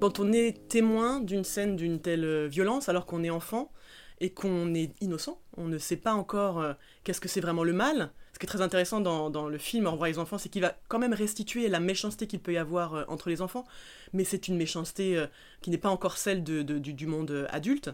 Quand 0.00 0.20
on 0.20 0.32
est 0.32 0.68
témoin 0.68 1.20
d'une 1.20 1.44
scène 1.44 1.76
d'une 1.76 2.00
telle 2.00 2.24
euh, 2.24 2.46
violence 2.46 2.88
alors 2.88 3.04
qu'on 3.04 3.24
est 3.24 3.30
enfant 3.30 3.72
et 4.20 4.30
qu'on 4.30 4.74
est 4.74 4.92
innocent, 5.00 5.40
on 5.56 5.66
ne 5.66 5.78
sait 5.78 5.96
pas 5.96 6.12
encore 6.12 6.60
euh, 6.60 6.72
qu'est-ce 7.04 7.20
que 7.20 7.28
c'est 7.28 7.40
vraiment 7.40 7.64
le 7.64 7.72
mal. 7.72 8.10
Ce 8.32 8.38
qui 8.38 8.46
est 8.46 8.48
très 8.48 8.60
intéressant 8.60 9.00
dans, 9.00 9.48
le 9.48 9.58
film 9.58 9.86
Au 9.86 10.04
les 10.04 10.18
enfants, 10.18 10.38
c'est 10.38 10.48
qu'il 10.48 10.62
va 10.62 10.76
quand 10.88 10.98
même 10.98 11.12
restituer 11.12 11.68
la 11.68 11.80
méchanceté 11.80 12.26
qu'il 12.26 12.40
peut 12.40 12.52
y 12.52 12.58
avoir 12.58 12.94
euh, 12.94 13.04
entre 13.08 13.28
les 13.28 13.42
enfants, 13.42 13.64
mais 14.12 14.24
c'est 14.24 14.48
une 14.48 14.56
méchanceté 14.56 15.16
euh, 15.16 15.26
qui 15.60 15.70
n'est 15.70 15.78
pas 15.78 15.88
encore 15.88 16.16
celle 16.16 16.44
du, 16.44 16.64
du 16.64 17.06
monde 17.06 17.46
adulte. 17.50 17.90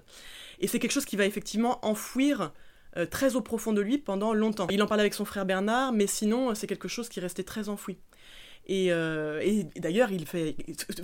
Et 0.61 0.67
c'est 0.67 0.79
quelque 0.79 0.93
chose 0.93 1.07
qui 1.07 1.17
va 1.17 1.27
effectivement 1.27 1.85
enfouir 1.85 2.53
très 3.11 3.35
au 3.35 3.41
profond 3.41 3.73
de 3.73 3.81
lui 3.81 3.99
pendant 3.99 4.33
longtemps. 4.35 4.69
Il 4.71 4.81
en 4.81 4.87
parle 4.87 5.01
avec 5.01 5.15
son 5.15 5.25
frère 5.25 5.45
Bernard, 5.45 5.93
mais 5.93 6.07
sinon 6.07 6.55
c'est 6.55 6.69
quelque 6.69 6.87
chose 6.87 7.09
qui 7.09 7.19
restait 7.19 7.43
très 7.43 7.69
enfoui. 7.69 7.99
Et, 8.67 8.93
euh, 8.93 9.41
et 9.43 9.65
d'ailleurs, 9.79 10.11
il 10.11 10.27
fait 10.27 10.57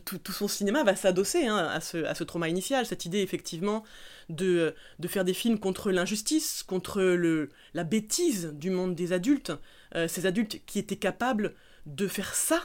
tout, 0.05 0.33
son 0.33 0.49
cinéma 0.49 0.83
va 0.83 0.97
s'adosser 0.97 1.47
hein, 1.47 1.57
à, 1.57 1.81
ce, 1.81 1.99
à 2.05 2.15
ce 2.15 2.25
trauma 2.25 2.49
initial, 2.49 2.87
cette 2.87 3.05
idée 3.05 3.21
effectivement 3.21 3.85
de, 4.31 4.75
de 4.99 5.09
faire 5.09 5.25
des 5.25 5.35
films 5.35 5.59
contre 5.59 5.91
l'injustice, 5.91 6.63
contre 6.63 7.03
le, 7.03 7.51
la 7.75 7.85
bêtise 7.85 8.53
du 8.55 8.71
monde 8.71 8.95
des 8.95 9.13
adultes, 9.13 9.53
Euh, 9.97 10.07
ces 10.07 10.25
adultes 10.25 10.65
qui 10.67 10.79
étaient 10.79 11.01
capables 11.01 11.53
de 11.85 12.07
faire 12.07 12.33
ça. 12.37 12.61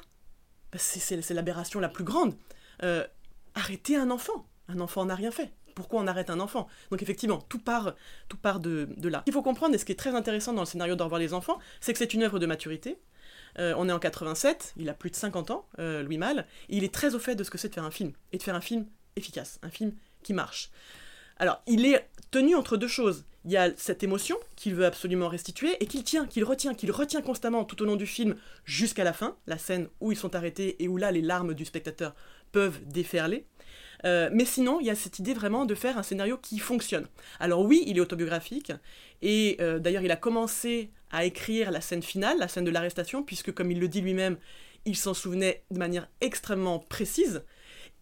Bah, 0.72 0.78
c'est- 0.78 1.34
l'aberration 1.34 1.80
la 1.80 1.90
plus 1.90 2.04
grande. 2.04 2.36
Euh, 2.84 3.04
arrêter 3.56 3.96
un 3.96 4.12
enfant, 4.12 4.46
un 4.68 4.80
enfant 4.80 5.06
n'a 5.06 5.16
rien 5.16 5.32
fait. 5.32 5.50
Pourquoi 5.74 6.02
on 6.02 6.08
arrête 6.08 6.30
un 6.30 6.40
enfant? 6.40 6.68
Donc 6.92 7.02
effectivement, 7.02 7.40
tout 7.50 7.58
part, 7.60 7.96
tout 8.30 8.38
part 8.38 8.60
de, 8.60 8.88
de 8.96 9.10
là. 9.10 9.20
Ce 9.20 9.24
qu'il 9.25 9.34
faut 9.34 9.42
comprendre, 9.42 9.74
et 9.75 9.80
ce 9.80 9.86
qui 9.86 9.92
est 9.92 10.00
très 10.00 10.14
intéressant 10.14 10.54
dans 10.54 10.62
le 10.62 10.68
scénario 10.68 10.96
d'Au 10.96 11.06
revoir 11.06 11.20
les 11.20 11.34
enfants, 11.34 11.58
c'est 11.82 11.94
que 11.94 12.00
c'est 12.00 12.14
une 12.14 12.24
œuvre 12.24 12.38
de 12.40 12.46
maturité. 12.46 12.98
Euh, 13.60 13.74
on 13.78 13.88
est 13.88 13.92
en 13.92 14.00
87, 14.00 14.74
il 14.78 14.90
a 14.90 14.94
plus 14.94 15.10
de 15.10 15.16
50 15.16 15.52
ans, 15.52 15.68
euh, 15.80 16.04
Louis 16.04 16.18
Malle, 16.18 16.46
et 16.70 16.78
il 16.78 16.84
est 16.84 16.94
très 16.94 17.16
au 17.16 17.20
fait 17.20 17.36
de 17.36 17.44
ce 17.44 17.50
que 17.50 17.58
c'est 17.58 17.70
de 17.70 17.74
faire 17.74 17.86
un 17.86 17.92
film, 17.92 18.12
et 18.32 18.38
de 18.38 18.44
faire 18.44 18.56
un 18.56 18.62
film 18.62 18.86
efficace, 19.16 19.60
un 19.64 19.70
film 19.70 19.94
qui 20.24 20.34
marche. 20.34 20.72
Alors, 21.38 21.62
il 21.68 21.86
est 21.86 22.08
tenu 22.32 22.56
entre 22.56 22.78
deux 22.78 22.88
choses. 22.88 23.26
Il 23.44 23.52
y 23.52 23.58
a 23.58 23.72
cette 23.78 24.04
émotion 24.04 24.38
qu'il 24.56 24.74
veut 24.74 24.86
absolument 24.86 25.28
restituer 25.28 25.78
et 25.80 25.86
qu'il 25.86 26.04
tient, 26.04 26.26
qu'il 26.26 26.44
retient, 26.44 26.74
qu'il 26.74 26.92
retient 26.92 27.22
constamment 27.22 27.64
tout 27.64 27.82
au 27.84 27.86
long 27.86 27.96
du 27.96 28.08
film 28.08 28.36
jusqu'à 28.64 29.04
la 29.04 29.14
fin, 29.14 29.36
la 29.46 29.58
scène 29.58 29.88
où 30.00 30.12
ils 30.12 30.18
sont 30.18 30.36
arrêtés 30.36 30.82
et 30.84 30.88
où 30.88 30.98
là 30.98 31.12
les 31.12 31.22
larmes 31.22 31.54
du 31.54 31.64
spectateur 31.64 32.16
peuvent 32.52 32.80
déferler. 32.86 33.46
Euh, 34.04 34.30
mais 34.34 34.46
sinon, 34.46 34.80
il 34.80 34.88
y 34.88 34.90
a 34.90 34.96
cette 34.96 35.20
idée 35.20 35.34
vraiment 35.34 35.66
de 35.66 35.75
faire 35.75 35.98
un 35.98 36.04
scénario 36.04 36.38
qui 36.38 36.60
fonctionne. 36.60 37.08
Alors 37.40 37.62
oui, 37.62 37.84
il 37.88 37.98
est 37.98 38.02
autobiographique, 38.02 38.72
et 39.22 39.58
euh, 39.62 39.80
d'ailleurs 39.80 40.04
il 40.04 40.12
a 40.12 40.16
commencé 40.16 40.92
à 41.12 41.25
écrire 41.25 41.72
la 41.72 41.82
scène 41.82 42.04
finale, 42.04 42.38
la 42.40 42.48
scène 42.48 42.66
de 42.66 42.72
l'arrestation, 42.72 43.24
puisque 43.24 43.54
comme 43.54 43.72
il 43.72 43.80
le 43.80 43.88
dit 43.88 44.02
lui-même, 44.02 44.38
il 44.86 44.96
s'en 44.96 45.14
souvenait 45.14 45.64
de 45.72 45.80
manière 45.80 46.08
extrêmement 46.22 46.80
précise, 46.80 47.44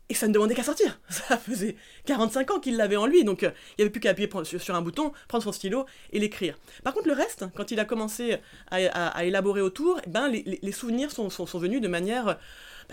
et 0.10 0.16
ça 0.16 0.28
ne 0.28 0.34
demandait 0.34 0.54
qu'à 0.54 0.64
sortir. 0.64 1.00
Ça 1.10 1.38
faisait 1.38 1.76
45 2.06 2.52
ans 2.52 2.60
qu'il 2.60 2.76
l'avait 2.76 2.98
en 2.98 3.06
lui, 3.06 3.24
donc 3.24 3.44
euh, 3.44 3.52
il 3.72 3.76
n'y 3.80 3.84
avait 3.84 3.90
plus 3.90 4.00
qu'à 4.00 4.12
appuyer 4.12 4.30
sur, 4.44 4.76
un 4.76 4.82
bouton, 4.82 5.14
prendre 5.28 5.44
son 5.44 5.52
stylo 5.52 5.86
et 6.12 6.20
l'écrire. 6.20 6.58
Par 6.84 6.94
contre, 6.94 7.08
le 7.08 7.14
reste, 7.14 7.46
quand 7.56 7.72
il 7.72 7.80
a 7.80 7.86
commencé 7.86 8.38
à, 8.70 9.26
élaborer 9.26 9.62
autour, 9.62 10.00
eh 10.06 10.10
ben, 10.10 10.28
les, 10.30 10.72
souvenirs 10.72 11.12
sont, 11.12 11.30
sont- 11.30 11.58
venus 11.58 11.82
de 11.82 11.88
manière 11.88 12.38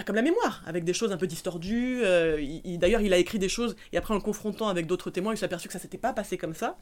comme 0.05 0.17
la 0.17 0.23
mémoire, 0.23 0.63
avec 0.67 0.85
des 0.85 0.93
choses 0.93 1.13
un 1.13 1.17
peu 1.17 1.27
distordues. 1.27 2.01
euh, 2.03 2.41
il- 2.41 2.61
il- 2.65 2.79
D'ailleurs, 2.79 3.01
il 3.01 3.13
a 3.13 3.19
écrit 3.19 3.39
des 3.39 3.49
choses, 3.49 3.77
et 3.93 3.97
après 3.97 4.13
en 4.15 4.17
le 4.17 4.23
confrontant 4.23 4.69
avec 4.69 4.87
d'autres 4.87 5.11
témoins, 5.11 5.35
il 5.35 5.37
s'est 5.37 5.45
aperçu 5.45 5.69
que 5.69 5.73
ça 5.73 5.79
s'était 5.79 5.99
pas 5.99 6.13
passé 6.13 6.39
comme 6.39 6.55
ça. 6.55 6.79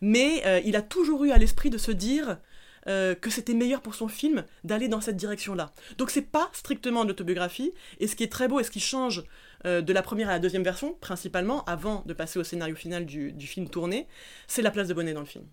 Mais 0.00 0.42
euh, 0.46 0.60
il 0.64 0.76
a 0.76 0.82
toujours 0.82 1.24
eu 1.24 1.30
à 1.30 1.38
l'esprit 1.38 1.70
de 1.70 1.78
se 1.78 1.90
dire 1.92 2.38
euh, 2.86 3.14
que 3.14 3.28
c'était 3.30 3.54
meilleur 3.54 3.82
pour 3.82 3.94
son 3.94 4.08
film 4.08 4.44
d'aller 4.64 4.88
dans 4.88 5.00
cette 5.00 5.16
direction-là. 5.16 5.72
Donc 5.98 6.10
c'est 6.10 6.22
pas 6.22 6.48
strictement 6.52 7.04
de 7.04 7.08
l'autobiographie, 7.08 7.72
et 8.00 8.06
ce 8.06 8.16
qui 8.16 8.22
est 8.24 8.32
très 8.32 8.48
beau 8.48 8.60
et 8.60 8.64
ce 8.64 8.70
qui 8.70 8.80
change 8.80 9.24
de 9.64 9.92
la 9.92 10.02
première 10.02 10.28
à 10.28 10.32
la 10.32 10.38
deuxième 10.38 10.62
version, 10.62 10.94
principalement, 11.00 11.64
avant 11.64 12.04
de 12.06 12.14
passer 12.14 12.38
au 12.38 12.44
scénario 12.44 12.76
final 12.76 13.04
du, 13.04 13.34
film 13.40 13.68
tourné, 13.68 14.06
c'est 14.46 14.62
la 14.62 14.70
place 14.70 14.86
de 14.86 14.94
Bonnet 14.94 15.12
dans 15.14 15.20
le 15.20 15.26
film. 15.26 15.44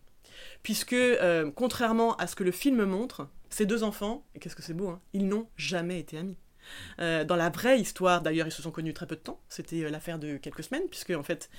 Puisque, 0.62 0.96
contrairement 1.56 2.16
à 2.18 2.28
ce 2.28 2.36
que 2.36 2.44
le 2.44 2.52
film 2.52 2.86
montre, 2.86 3.28
ces 3.50 3.66
deux 3.66 3.84
enfants, 3.84 4.24
et 4.36 4.40
qu'est-ce 4.40 4.56
que 4.56 4.62
c'est 4.62 4.76
beau, 4.76 4.90
hein, 4.90 5.02
ils 5.14 5.28
n'ont 5.28 5.48
jamais 5.58 6.00
été 6.00 6.18
amis. 6.20 6.38
Euh, 7.00 7.24
dans 7.24 7.36
la 7.36 7.50
vraie 7.50 7.80
histoire, 7.80 8.22
d'ailleurs, 8.22 8.48
ils 8.48 8.52
se 8.52 8.62
sont 8.62 8.72
connus 8.72 8.94
très 8.94 9.08
peu 9.08 9.16
de 9.16 9.22
temps. 9.22 9.40
C'était 9.50 9.84
euh, 9.84 9.90
l'affaire 9.90 10.20
de 10.20 10.38
quelques 10.38 10.64
semaines, 10.64 10.88
puisque 10.90 11.12
en 11.12 11.24
fait, 11.24 11.50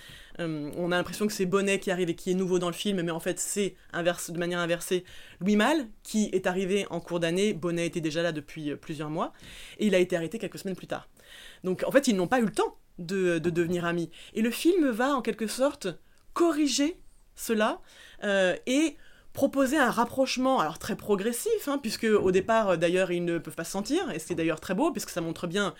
euh, 0.40 0.70
on 0.76 0.92
a 0.92 0.96
l'impression 0.96 1.26
que 1.26 1.32
c'est 1.32 1.46
Bonnet 1.46 1.78
qui 1.78 1.90
arrive 1.90 2.08
et 2.08 2.14
qui 2.14 2.30
est 2.30 2.34
nouveau 2.34 2.58
dans 2.58 2.68
le 2.68 2.74
film, 2.74 3.02
mais 3.02 3.10
en 3.10 3.20
fait, 3.20 3.38
c'est 3.38 3.76
inverse, 3.92 4.30
de 4.30 4.38
manière 4.38 4.58
inversée 4.58 5.04
Louis 5.40 5.56
Malle 5.56 5.88
qui 6.02 6.30
est 6.32 6.46
arrivé 6.46 6.86
en 6.90 7.00
cours 7.00 7.20
d'année. 7.20 7.52
Bonnet 7.52 7.86
était 7.86 8.00
déjà 8.00 8.22
là 8.22 8.32
depuis 8.32 8.74
plusieurs 8.76 9.10
mois, 9.10 9.32
et 9.78 9.86
il 9.86 9.94
a 9.94 9.98
été 9.98 10.16
arrêté 10.16 10.38
quelques 10.38 10.58
semaines 10.58 10.76
plus 10.76 10.86
tard. 10.86 11.08
Donc, 11.64 11.84
en 11.86 11.90
fait, 11.90 12.08
ils 12.08 12.16
n'ont 12.16 12.28
pas 12.28 12.40
eu 12.40 12.44
le 12.44 12.52
temps 12.52 12.78
de, 12.98 13.38
de 13.38 13.50
devenir 13.50 13.84
amis. 13.84 14.10
Et 14.34 14.42
le 14.42 14.50
film 14.50 14.88
va, 14.90 15.14
en 15.14 15.22
quelque 15.22 15.46
sorte, 15.46 15.88
corriger 16.32 17.00
cela 17.34 17.80
et 18.66 18.96
proposer 19.36 19.76
un 19.76 19.90
rapprochement, 19.90 20.60
alors 20.60 20.78
très 20.78 20.96
progressif, 20.96 21.68
hein, 21.68 21.78
puisque 21.78 22.04
au 22.04 22.30
départ, 22.30 22.70
euh, 22.70 22.76
d'ailleurs, 22.78 23.12
ils 23.12 23.22
ne 23.22 23.36
peuvent 23.36 23.54
pas 23.54 23.64
se 23.64 23.70
sentir, 23.70 24.10
et 24.10 24.18
c'est 24.18 24.34
d'ailleurs 24.34 24.60
très 24.60 24.74
beau, 24.74 24.90
puisque 24.92 25.10
ça 25.10 25.20
montre 25.20 25.46
bien 25.46 25.74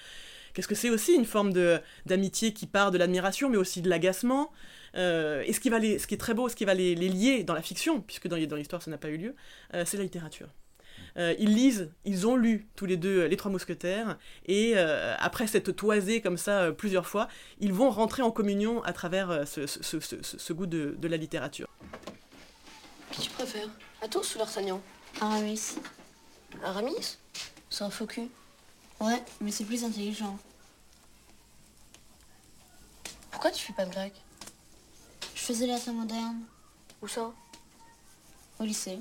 qu'est-ce 0.53 0.69
que 0.69 0.75
c'est 0.75 0.91
aussi 0.91 1.15
une 1.15 1.25
forme 1.25 1.55
de 1.55 1.81
d'amitié 2.05 2.53
qui 2.53 2.67
part 2.67 2.91
de 2.91 2.99
l'admiration, 2.99 3.49
mais 3.49 3.57
aussi 3.57 3.81
de 3.81 3.89
l'agacement. 3.89 4.53
Euh, 4.95 5.43
et 5.47 5.55
ce 5.55 5.61
qui, 5.61 5.71
va 5.71 5.81
ce 5.81 6.07
qui 6.07 6.15
est 6.15 6.19
très 6.19 6.35
beau, 6.35 6.51
ce 6.51 6.55
qui 6.55 6.67
va 6.67 6.75
les, 6.75 6.95
lier 6.95 7.45
dans 7.45 7.55
la 7.55 7.63
fiction, 7.63 8.03
puisque 8.03 8.29
dans, 8.29 8.37
l'histoire 8.37 8.83
ça 8.83 8.91
n'a 8.91 8.99
pas 8.99 9.09
eu 9.09 9.17
lieu, 9.17 9.35
euh, 9.73 9.85
c'est 9.87 9.97
la 9.97 10.03
littérature. 10.03 10.49
Ils 11.19 11.55
lisent, 11.55 11.91
ils 12.05 12.27
ont 12.27 12.37
lu 12.37 12.69
tous 12.77 12.85
les 12.85 12.99
deux 12.99 13.25
Les 13.25 13.39
Trois 13.39 13.51
Mousquetaires, 13.51 14.19
et 14.45 14.77
après 14.77 15.47
cette 15.47 15.75
toisée 15.75 16.21
comme 16.21 16.37
ça 16.37 16.73
plusieurs 16.73 17.07
fois, 17.07 17.29
ils 17.59 17.73
vont 17.73 17.89
rentrer 17.89 18.23
en 18.23 18.31
communion 18.31 18.83
à 18.83 18.93
travers 18.93 19.45
ce, 19.47 20.53
goût 20.53 20.67
de 20.67 21.09
la 21.09 21.17
littérature. 21.17 21.69
Qui 23.17 23.23
tu 23.23 23.31
préfères 23.31 23.69
Athos 24.03 24.35
ou 24.35 24.39
D'Artagnan 24.39 24.79
Aramis. 25.23 25.77
Aramis 26.63 27.17
C'est 27.71 27.85
un 27.85 27.89
faux 27.89 28.05
cul. 28.05 28.29
Ouais, 29.01 29.23
mais 29.41 29.51
c'est 29.51 29.65
plus 29.65 29.85
intelligent. 29.85 30.39
Pourquoi 33.31 33.51
tu 33.51 33.65
fais 33.65 33.73
pas 33.73 33.87
de 33.87 33.91
grec 33.91 34.13
Je 35.35 35.41
faisais 35.41 35.67
latin 35.67 35.93
moderne 35.93 36.43
Où 37.01 37.09
ça? 37.09 37.33
Au 38.59 38.65
lycée. 38.65 38.99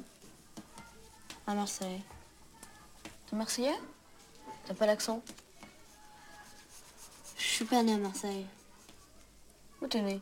À 1.45 1.53
Marseille. 1.53 2.01
T'es 3.29 3.35
marseillais? 3.35 3.77
T'as 4.65 4.75
pas 4.75 4.85
l'accent? 4.85 5.21
Je 7.37 7.43
suis 7.43 7.65
pas 7.65 7.83
née 7.83 7.93
à 7.93 7.97
Marseille. 7.97 8.45
Où 9.81 9.87
t'es 9.87 10.01
né 10.01 10.21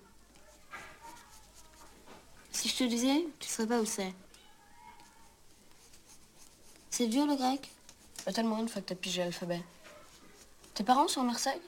Si 2.64 2.70
je 2.70 2.78
te 2.78 2.84
disais, 2.86 3.26
tu 3.42 3.50
saurais 3.50 3.68
pas 3.68 3.82
où 3.82 3.86
c'est. 3.86 4.14
C'est 6.90 7.08
dur 7.08 7.26
le 7.26 7.36
grec? 7.36 7.70
Bah 8.26 8.32
tellement 8.32 8.58
une 8.58 8.70
fois 8.70 8.82
que 8.82 8.88
t'as 8.88 8.96
pigé 8.96 9.22
l'alphabet. 9.22 9.62
Tes 10.74 10.86
parents 10.86 11.10
sont 11.10 11.20
à 11.20 11.24
Marseille? 11.26 11.60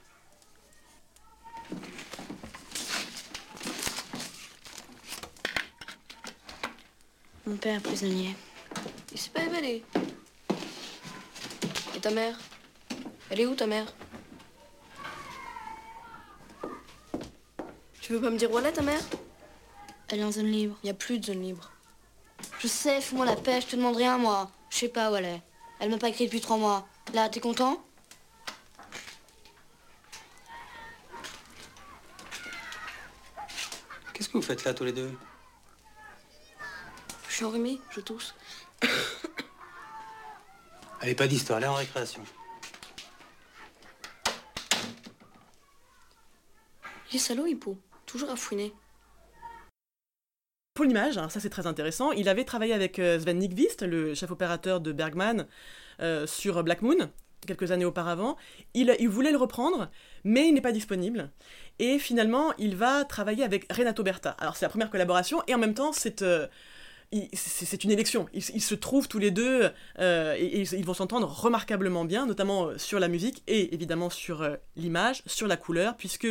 Mon 7.46 7.58
père 7.58 7.76
est 7.76 7.82
prisonnier. 7.82 8.34
Il 9.12 9.20
s'est 9.20 9.32
pas 9.32 9.44
évalué. 9.44 9.84
Et 11.94 12.00
ta 12.00 12.12
mère? 12.12 12.40
Elle 13.32 13.42
est 13.42 13.46
où 13.46 13.54
ta 13.54 13.68
mère? 13.68 13.94
Tu 18.00 18.14
veux 18.14 18.22
pas 18.22 18.30
me 18.30 18.38
dire 18.38 18.50
où 18.50 18.60
elle 18.60 18.68
est 18.68 18.72
ta 18.72 18.82
mère? 18.82 19.04
Elle 20.08 20.20
est 20.20 20.24
en 20.24 20.32
zone 20.32 20.48
libre. 20.48 20.78
Y 20.84 20.90
a 20.90 20.94
plus 20.94 21.20
de 21.20 21.26
zone 21.26 21.42
libre. 21.42 21.72
Je 22.60 22.68
sais, 22.68 23.02
fous-moi 23.02 23.26
la 23.26 23.36
paix, 23.36 23.62
je 23.62 23.68
te 23.68 23.76
demande 23.76 23.96
rien 23.96 24.18
moi. 24.18 24.52
Je 24.70 24.78
sais 24.78 24.90
pas 24.90 25.12
où 25.12 25.16
elle 25.16 25.26
est. 25.26 25.42
Elle 25.80 25.90
m'a 25.90 25.98
pas 25.98 26.10
écrit 26.10 26.26
depuis 26.26 26.42
trois 26.42 26.58
mois. 26.58 26.88
Là, 27.14 27.30
t'es 27.30 27.40
content? 27.40 27.84
Qu'est-ce 34.14 34.30
que 34.30 34.38
vous 34.38 34.44
faites 34.44 34.64
là 34.64 34.74
tous 34.74 34.86
les 34.86 34.94
deux? 34.94 35.12
Je 37.28 37.36
suis 37.36 37.46
enrhumée, 37.46 37.82
je 37.90 38.00
tousse. 38.00 38.34
Allez, 41.02 41.16
pas 41.16 41.28
d'histoire, 41.28 41.58
allez 41.58 41.68
en 41.68 41.74
récréation. 41.76 42.24
Il 47.12 47.18
est 47.18 47.20
salaud, 47.20 47.46
Hippo. 47.46 47.78
Toujours 48.06 48.30
à 48.30 48.36
fouiner. 48.36 48.74
Pour 50.76 50.84
l'image, 50.84 51.18
hein, 51.18 51.30
ça 51.30 51.40
c'est 51.40 51.50
très 51.50 51.68
intéressant, 51.68 52.12
il 52.12 52.28
avait 52.28 52.44
travaillé 52.44 52.74
avec 52.74 53.00
euh, 53.00 53.18
Sven 53.18 53.40
Nykvist, 53.40 53.82
le 53.84 54.14
chef 54.14 54.30
opérateur 54.30 54.82
de 54.82 54.92
Bergman, 54.92 55.48
euh, 56.02 56.28
sur 56.28 56.62
Black 56.66 56.82
Moon, 56.82 57.10
quelques 57.48 57.72
années 57.72 57.86
auparavant. 57.86 58.36
Il, 58.74 58.92
voulait 59.08 59.32
le 59.32 59.38
reprendre, 59.38 59.90
mais 60.26 60.50
il 60.50 60.54
n'est 60.54 60.60
pas 60.60 60.74
disponible. 60.74 61.32
Et 61.80 61.98
finalement, 61.98 62.52
il 62.58 62.76
va 62.76 63.06
travailler 63.06 63.46
avec 63.46 63.72
Renato 63.72 64.04
Berta. 64.04 64.32
Alors 64.32 64.58
c'est 64.58 64.66
la 64.66 64.70
première 64.70 64.90
collaboration, 64.90 65.42
et 65.48 65.56
en 65.56 65.58
même 65.58 65.74
temps, 65.74 65.94
c'est... 65.94 66.22
euh, 66.22 66.46
une 67.14 67.92
élection. 67.92 68.26
Ils, 68.34 68.42
se 68.44 68.76
trouvent 68.76 69.08
tous 69.08 69.20
les 69.20 69.32
deux 69.32 69.70
et, 69.98 70.62
ils 70.64 70.86
vont 70.86 70.94
s'entendre 70.94 71.28
remarquablement 71.28 72.04
bien, 72.04 72.26
notamment 72.26 72.78
sur 72.78 73.00
la 73.00 73.08
musique 73.08 73.44
et 73.48 73.74
évidemment 73.74 74.10
sur 74.10 74.46
l'image, 74.76 75.24
sur 75.26 75.48
la 75.48 75.56
couleur, 75.56 75.96
puisque 75.96 76.28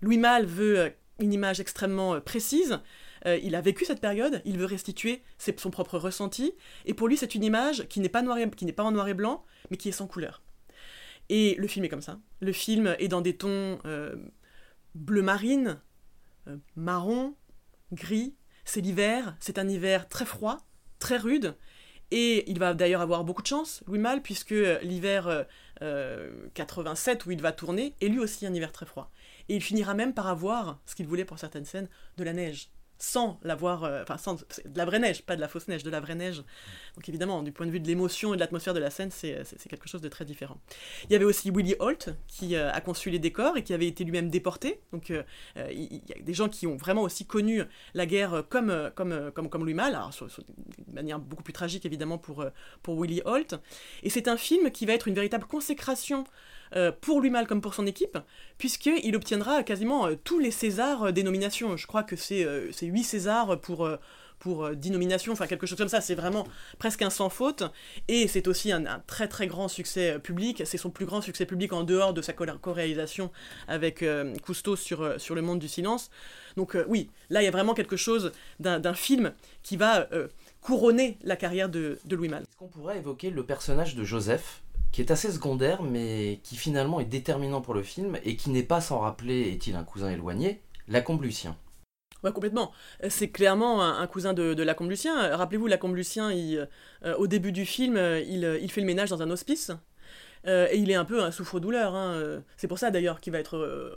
Louis 0.00 0.16
Malle 0.16 0.46
veut 0.46 0.94
une 1.18 1.34
image 1.34 1.60
extrêmement 1.60 2.18
précise. 2.22 2.80
Euh, 3.26 3.38
il 3.42 3.54
a 3.54 3.60
vécu 3.60 3.84
cette 3.84 4.00
période, 4.00 4.40
il 4.44 4.58
veut 4.58 4.64
restituer 4.66 5.22
son 5.58 5.70
propre 5.70 5.98
ressenti, 5.98 6.52
et 6.86 6.94
pour 6.94 7.08
lui 7.08 7.16
c'est 7.16 7.34
une 7.34 7.44
image 7.44 7.86
qui 7.88 8.00
n'est 8.00 8.08
pas, 8.08 8.22
noir 8.22 8.38
et- 8.38 8.48
en 8.78 8.90
noir 8.92 9.08
et 9.08 9.14
blanc, 9.14 9.44
mais 9.70 9.76
qui 9.76 9.88
est 9.88 9.92
sans 9.92 10.06
couleur. 10.06 10.42
Et 11.28 11.54
le 11.56 11.66
film 11.68 11.84
est 11.84 11.88
comme 11.88 12.00
ça. 12.02 12.18
Le 12.40 12.52
film 12.52 12.94
est 12.98 13.08
dans 13.08 13.20
des 13.20 13.36
tons 13.36 13.78
euh, 13.84 14.16
bleu 14.94 15.22
marine, 15.22 15.80
euh, 16.48 16.56
marron, 16.76 17.34
gris. 17.92 18.34
C'est 18.64 18.80
l'hiver, 18.80 19.36
c'est 19.40 19.58
un 19.58 19.68
hiver 19.68 20.08
très 20.08 20.24
froid, 20.24 20.58
très 20.98 21.16
rude, 21.16 21.56
et 22.10 22.50
il 22.50 22.58
va 22.58 22.74
d'ailleurs 22.74 23.00
avoir 23.00 23.22
beaucoup 23.24 23.42
de 23.42 23.46
chance, 23.46 23.82
Louis 23.86 23.98
Malle, 23.98 24.22
puisque 24.22 24.54
l'hiver 24.82 25.46
euh, 25.82 26.48
87 26.54 27.26
où 27.26 27.30
il 27.30 27.40
va 27.40 27.52
tourner 27.52 27.94
est 28.00 28.08
lui 28.08 28.18
aussi 28.18 28.46
un 28.46 28.52
hiver 28.54 28.72
très 28.72 28.86
froid. 28.86 29.10
Et 29.48 29.54
il 29.56 29.62
finira 29.62 29.94
même 29.94 30.14
par 30.14 30.26
avoir, 30.26 30.80
ce 30.86 30.94
qu'il 30.94 31.06
voulait 31.06 31.24
pour 31.24 31.38
certaines 31.38 31.64
scènes, 31.64 31.88
de 32.16 32.24
la 32.24 32.32
neige. 32.32 32.70
Sans 33.02 33.40
l'avoir, 33.42 33.84
euh, 33.84 34.04
sans, 34.18 34.34
de 34.34 34.76
la 34.76 34.84
vraie 34.84 34.98
neige, 34.98 35.22
pas 35.22 35.34
de 35.34 35.40
la 35.40 35.48
fausse 35.48 35.68
neige, 35.68 35.82
de 35.82 35.88
la 35.88 36.00
vraie 36.00 36.14
neige. 36.14 36.44
Donc 36.94 37.08
évidemment, 37.08 37.42
du 37.42 37.50
point 37.50 37.64
de 37.64 37.70
vue 37.70 37.80
de 37.80 37.88
l'émotion 37.88 38.34
et 38.34 38.36
de 38.36 38.40
l'atmosphère 38.40 38.74
de 38.74 38.78
la 38.78 38.90
scène, 38.90 39.10
c'est 39.10 39.42
c'est 39.44 39.70
quelque 39.70 39.88
chose 39.88 40.02
de 40.02 40.08
très 40.10 40.26
différent. 40.26 40.60
Il 41.04 41.12
y 41.12 41.16
avait 41.16 41.24
aussi 41.24 41.50
Willie 41.50 41.76
Holt, 41.78 42.10
qui 42.28 42.56
euh, 42.56 42.70
a 42.70 42.80
conçu 42.82 43.08
les 43.08 43.18
décors 43.18 43.56
et 43.56 43.64
qui 43.64 43.72
avait 43.72 43.86
été 43.86 44.04
lui-même 44.04 44.28
déporté. 44.28 44.82
Donc 44.92 45.10
euh, 45.10 45.22
euh, 45.56 45.72
il 45.72 46.02
y 46.08 46.12
a 46.12 46.20
des 46.20 46.34
gens 46.34 46.50
qui 46.50 46.66
ont 46.66 46.76
vraiment 46.76 47.00
aussi 47.00 47.24
connu 47.24 47.62
la 47.94 48.04
guerre 48.04 48.34
euh, 48.34 48.42
comme, 48.42 48.68
euh, 48.68 48.90
comme, 48.90 49.12
euh, 49.12 49.30
comme, 49.30 49.48
comme 49.48 49.62
Louis 49.64 49.72
Malle, 49.72 49.94
alors 49.94 50.12
manière 50.92 51.18
beaucoup 51.18 51.42
plus 51.42 51.54
tragique 51.54 51.86
évidemment 51.86 52.18
pour, 52.18 52.42
euh, 52.42 52.50
pour 52.82 52.98
Willie 52.98 53.22
Holt. 53.24 53.54
Et 54.02 54.10
c'est 54.10 54.28
un 54.28 54.36
film 54.36 54.70
qui 54.70 54.84
va 54.84 54.92
être 54.92 55.08
une 55.08 55.14
véritable 55.14 55.46
consécration 55.46 56.24
euh, 56.76 56.92
pour 57.00 57.20
Louis 57.20 57.30
Malle 57.30 57.46
comme 57.46 57.60
pour 57.60 57.74
son 57.74 57.86
équipe, 57.86 58.18
puisqu'il 58.58 59.16
obtiendra 59.16 59.62
quasiment 59.62 60.06
euh, 60.06 60.14
tous 60.22 60.38
les 60.38 60.50
Césars 60.50 61.04
euh, 61.04 61.12
des 61.12 61.22
nominations. 61.22 61.76
Je 61.76 61.86
crois 61.86 62.02
que 62.02 62.16
c'est 62.16 62.44
euh, 62.44 62.70
c'est 62.72 62.86
8 62.86 63.02
Césars 63.04 63.60
pour, 63.60 63.88
pour 64.38 64.64
euh, 64.66 64.74
10 64.74 64.90
nominations, 64.92 65.32
enfin 65.32 65.46
quelque 65.46 65.66
chose 65.66 65.78
comme 65.78 65.88
ça. 65.88 66.00
C'est 66.00 66.14
vraiment 66.14 66.46
presque 66.78 67.02
un 67.02 67.10
sans 67.10 67.28
faute. 67.28 67.64
Et 68.08 68.28
c'est 68.28 68.48
aussi 68.48 68.72
un, 68.72 68.84
très 69.06 69.28
très 69.28 69.46
grand 69.46 69.68
succès 69.68 70.18
public. 70.18 70.62
C'est 70.64 70.78
son 70.78 70.90
plus 70.90 71.06
grand 71.06 71.20
succès 71.20 71.46
public 71.46 71.72
en 71.72 71.82
dehors 71.82 72.14
de 72.14 72.22
sa 72.22 72.32
co- 72.32 72.46
co-réalisation 72.60 73.30
avec 73.68 74.04
Cousteau 74.42 74.76
sur, 74.76 75.20
sur 75.20 75.34
Le 75.34 75.42
Monde 75.42 75.58
du 75.58 75.68
Silence. 75.68 76.10
Donc 76.56 76.76
oui, 76.88 77.10
là 77.30 77.42
il 77.42 77.44
y 77.44 77.48
a 77.48 77.52
vraiment 77.52 77.74
quelque 77.74 77.96
chose 77.96 78.32
d'un 78.58 78.94
film 78.94 79.32
qui 79.62 79.76
va 79.76 80.08
couronner 80.60 81.16
la 81.22 81.36
carrière 81.36 81.68
de, 81.68 81.98
de 82.04 82.16
Louis 82.16 82.28
Malle. 82.28 82.42
Est-ce 82.42 82.56
qu'on 82.56 82.68
pourrait 82.68 82.98
évoquer 82.98 83.30
le 83.30 83.44
personnage 83.44 83.94
de 83.94 84.04
Joseph, 84.04 84.62
qui 84.92 85.00
est 85.00 85.10
assez 85.10 85.30
secondaire, 85.30 85.82
mais 85.82 86.40
qui 86.42 86.56
finalement 86.56 87.00
est 87.00 87.04
déterminant 87.04 87.60
pour 87.60 87.74
le 87.74 87.82
film, 87.82 88.18
et 88.24 88.36
qui 88.36 88.50
n'est 88.50 88.62
pas 88.62 88.80
sans 88.80 88.98
rappeler, 88.98 89.50
est-il 89.52 89.76
un 89.76 89.84
cousin 89.84 90.10
éloigné, 90.10 90.60
Lacombe 90.88 91.22
Lucien 91.22 91.56
Ouais, 92.22 92.32
complètement. 92.32 92.72
C'est 93.08 93.30
clairement 93.30 93.82
un, 93.82 94.06
cousin 94.06 94.34
de, 94.34 94.52
de 94.52 94.62
Lacombe 94.62 94.90
Lucien. 94.90 95.34
Rappelez-vous, 95.36 95.66
Lacombe 95.66 95.94
Lucien, 95.94 96.30
euh, 96.30 96.66
au 97.16 97.26
début 97.26 97.52
du 97.52 97.64
film, 97.64 97.96
euh, 97.96 98.20
il, 98.20 98.70
fait 98.70 98.82
le 98.82 98.86
ménage 98.86 99.08
dans 99.08 99.22
un 99.22 99.30
hospice. 99.30 99.72
Euh, 100.46 100.68
et 100.70 100.76
il 100.76 100.90
est 100.90 100.94
un 100.94 101.06
peu 101.06 101.22
un 101.22 101.30
souffre-douleur. 101.30 101.94
hein. 101.94 102.42
C'est 102.56 102.68
pour 102.68 102.78
ça 102.78 102.90
d'ailleurs 102.90 103.20
qu'il 103.20 103.32
va 103.32 103.38
être 103.38 103.96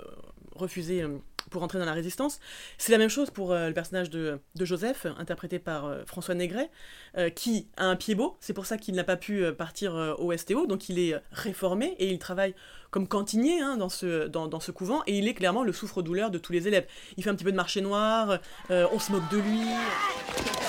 refusé 0.56 1.04
pour 1.53 1.63
entrer 1.63 1.79
dans 1.79 1.85
la 1.85 1.94
résistance. 1.94 2.39
C'est 2.77 2.92
la 2.92 2.98
même 2.98 3.09
chose 3.09 3.29
pour 3.29 3.53
euh, 3.53 3.70
le 3.70 3.74
personnage 3.74 4.09
de, 4.09 4.39
de 4.55 4.66
Joseph, 4.66 5.07
interprété 5.18 5.59
par 5.59 5.85
euh, 5.85 6.03
François 6.05 6.35
Négret, 6.35 6.70
euh, 7.18 7.29
qui 7.29 7.68
a 7.77 7.85
un 7.85 7.96
pied 7.96 8.16
beau. 8.16 8.35
C'est 8.42 8.53
pour 8.53 8.66
ça 8.66 8.77
qu'il 8.77 8.96
n'a 8.96 9.05
pas 9.05 9.16
pu 9.16 9.46
partir 9.53 9.96
euh, 9.96 10.13
au 10.18 10.35
STO. 10.35 10.66
Donc 10.66 10.89
il 10.89 11.00
est 11.00 11.16
réformé 11.31 11.96
et 12.00 12.09
il 12.09 12.20
travaille 12.20 12.53
comme 12.92 13.07
cantinier 13.07 13.61
hein, 13.61 13.77
dans, 13.77 13.89
ce, 13.89 14.27
dans, 14.27 14.48
dans 14.48 14.59
ce 14.59 14.72
couvent. 14.72 15.03
Et 15.07 15.18
il 15.18 15.27
est 15.29 15.33
clairement 15.33 15.63
le 15.63 15.72
souffre-douleur 15.72 16.29
de 16.29 16.37
tous 16.37 16.51
les 16.51 16.68
élèves. 16.68 16.85
Il 17.16 17.24
fait 17.24 17.29
un 17.29 17.35
petit 17.35 17.46
peu 17.46 17.51
de 17.51 17.57
marché 17.57 17.81
noir, 17.81 18.39
euh, 18.70 18.87
on 18.92 19.00
se 19.00 19.11
moque 19.11 19.29
de 19.29 19.37
lui. 19.37 19.61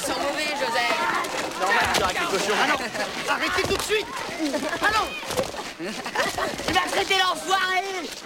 Sans 0.01 0.19
mauvais, 0.21 0.49
Joseph 0.61 0.95
chose. 2.39 2.55
Ah 2.61 2.67
non 2.69 2.79
Arrêtez 3.29 3.63
tout 3.63 3.77
de 3.77 3.83
suite 3.83 4.07
Ah 4.83 4.91
non 4.93 5.64
Il 5.81 5.87
va 5.87 6.81
traiter 6.89 7.15
l'enfoiré 7.19 7.83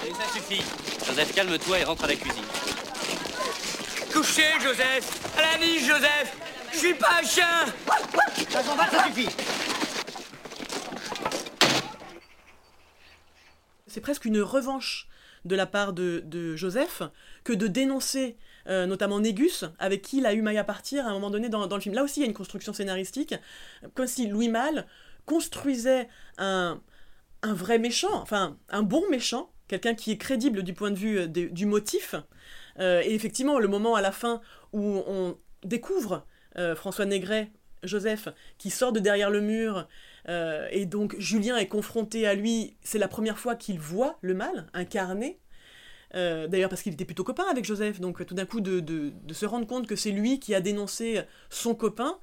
Et 0.06 0.12
ça 0.12 0.32
suffit. 0.34 0.62
Joseph, 1.06 1.34
calme-toi 1.34 1.78
et 1.78 1.84
rentre 1.84 2.04
à 2.04 2.08
la 2.08 2.14
cuisine. 2.14 2.44
Couchez, 4.12 4.42
Joseph 4.60 5.34
À 5.38 5.42
la 5.42 5.64
niche, 5.64 5.86
Joseph 5.86 6.36
Je 6.72 6.78
suis 6.78 6.94
pas 6.94 7.20
un 7.20 7.26
chien 7.26 7.64
Ça 8.50 8.62
s'en 8.62 8.76
va, 8.76 8.90
ça 8.90 9.04
suffit 9.04 9.28
C'est 13.86 14.02
presque 14.02 14.26
une 14.26 14.42
revanche 14.42 15.08
de 15.46 15.56
la 15.56 15.64
part 15.64 15.94
de, 15.94 16.22
de 16.26 16.54
Joseph 16.54 17.02
que 17.44 17.54
de 17.54 17.66
dénoncer 17.66 18.36
euh, 18.66 18.84
notamment 18.84 19.20
Négus, 19.20 19.64
avec 19.78 20.02
qui 20.02 20.18
il 20.18 20.26
a 20.26 20.34
eu 20.34 20.42
maille 20.42 20.58
à 20.58 20.64
partir 20.64 21.06
à 21.06 21.10
un 21.10 21.12
moment 21.14 21.30
donné 21.30 21.48
dans, 21.48 21.66
dans 21.66 21.76
le 21.76 21.80
film. 21.80 21.94
Là 21.94 22.02
aussi, 22.02 22.20
il 22.20 22.24
y 22.24 22.26
a 22.26 22.28
une 22.28 22.34
construction 22.34 22.74
scénaristique, 22.74 23.34
comme 23.94 24.06
si 24.06 24.26
Louis 24.26 24.48
Malle 24.48 24.86
construisait 25.24 26.08
un, 26.36 26.80
un 27.42 27.54
vrai 27.54 27.78
méchant, 27.78 28.20
enfin 28.20 28.58
un 28.68 28.82
bon 28.82 29.02
méchant, 29.10 29.50
quelqu'un 29.68 29.94
qui 29.94 30.10
est 30.10 30.16
crédible 30.18 30.62
du 30.62 30.74
point 30.74 30.90
de 30.90 30.96
vue 30.96 31.18
euh, 31.18 31.26
du 31.26 31.66
motif. 31.66 32.14
Euh, 32.78 33.02
et 33.04 33.14
effectivement, 33.14 33.58
le 33.58 33.68
moment 33.68 33.94
à 33.94 34.00
la 34.00 34.12
fin 34.12 34.40
où 34.72 35.02
on 35.06 35.36
découvre 35.64 36.26
euh, 36.56 36.74
François 36.74 37.04
Négret, 37.04 37.50
Joseph, 37.82 38.28
qui 38.58 38.70
sort 38.70 38.92
de 38.92 38.98
derrière 38.98 39.30
le 39.30 39.40
mur, 39.40 39.86
et 40.70 40.84
donc 40.84 41.18
Julien 41.18 41.56
est 41.56 41.68
confronté 41.68 42.26
à 42.26 42.34
lui, 42.34 42.76
c'est 42.82 42.98
la 42.98 43.08
première 43.08 43.38
fois 43.38 43.54
qu'il 43.54 43.80
voit 43.80 44.18
le 44.20 44.34
mal 44.34 44.66
incarné. 44.74 45.38
D'ailleurs 46.12 46.68
parce 46.68 46.82
qu'il 46.82 46.92
était 46.92 47.06
plutôt 47.06 47.24
copain 47.24 47.44
avec 47.50 47.64
Joseph, 47.64 47.98
donc 47.98 48.26
tout 48.26 48.34
d'un 48.34 48.44
coup 48.44 48.60
de 48.60 49.12
se 49.32 49.46
rendre 49.46 49.66
compte 49.66 49.86
que 49.86 49.96
c'est 49.96 50.10
lui 50.10 50.38
qui 50.38 50.54
a 50.54 50.60
dénoncé 50.60 51.22
son 51.48 51.74
copain, 51.74 52.18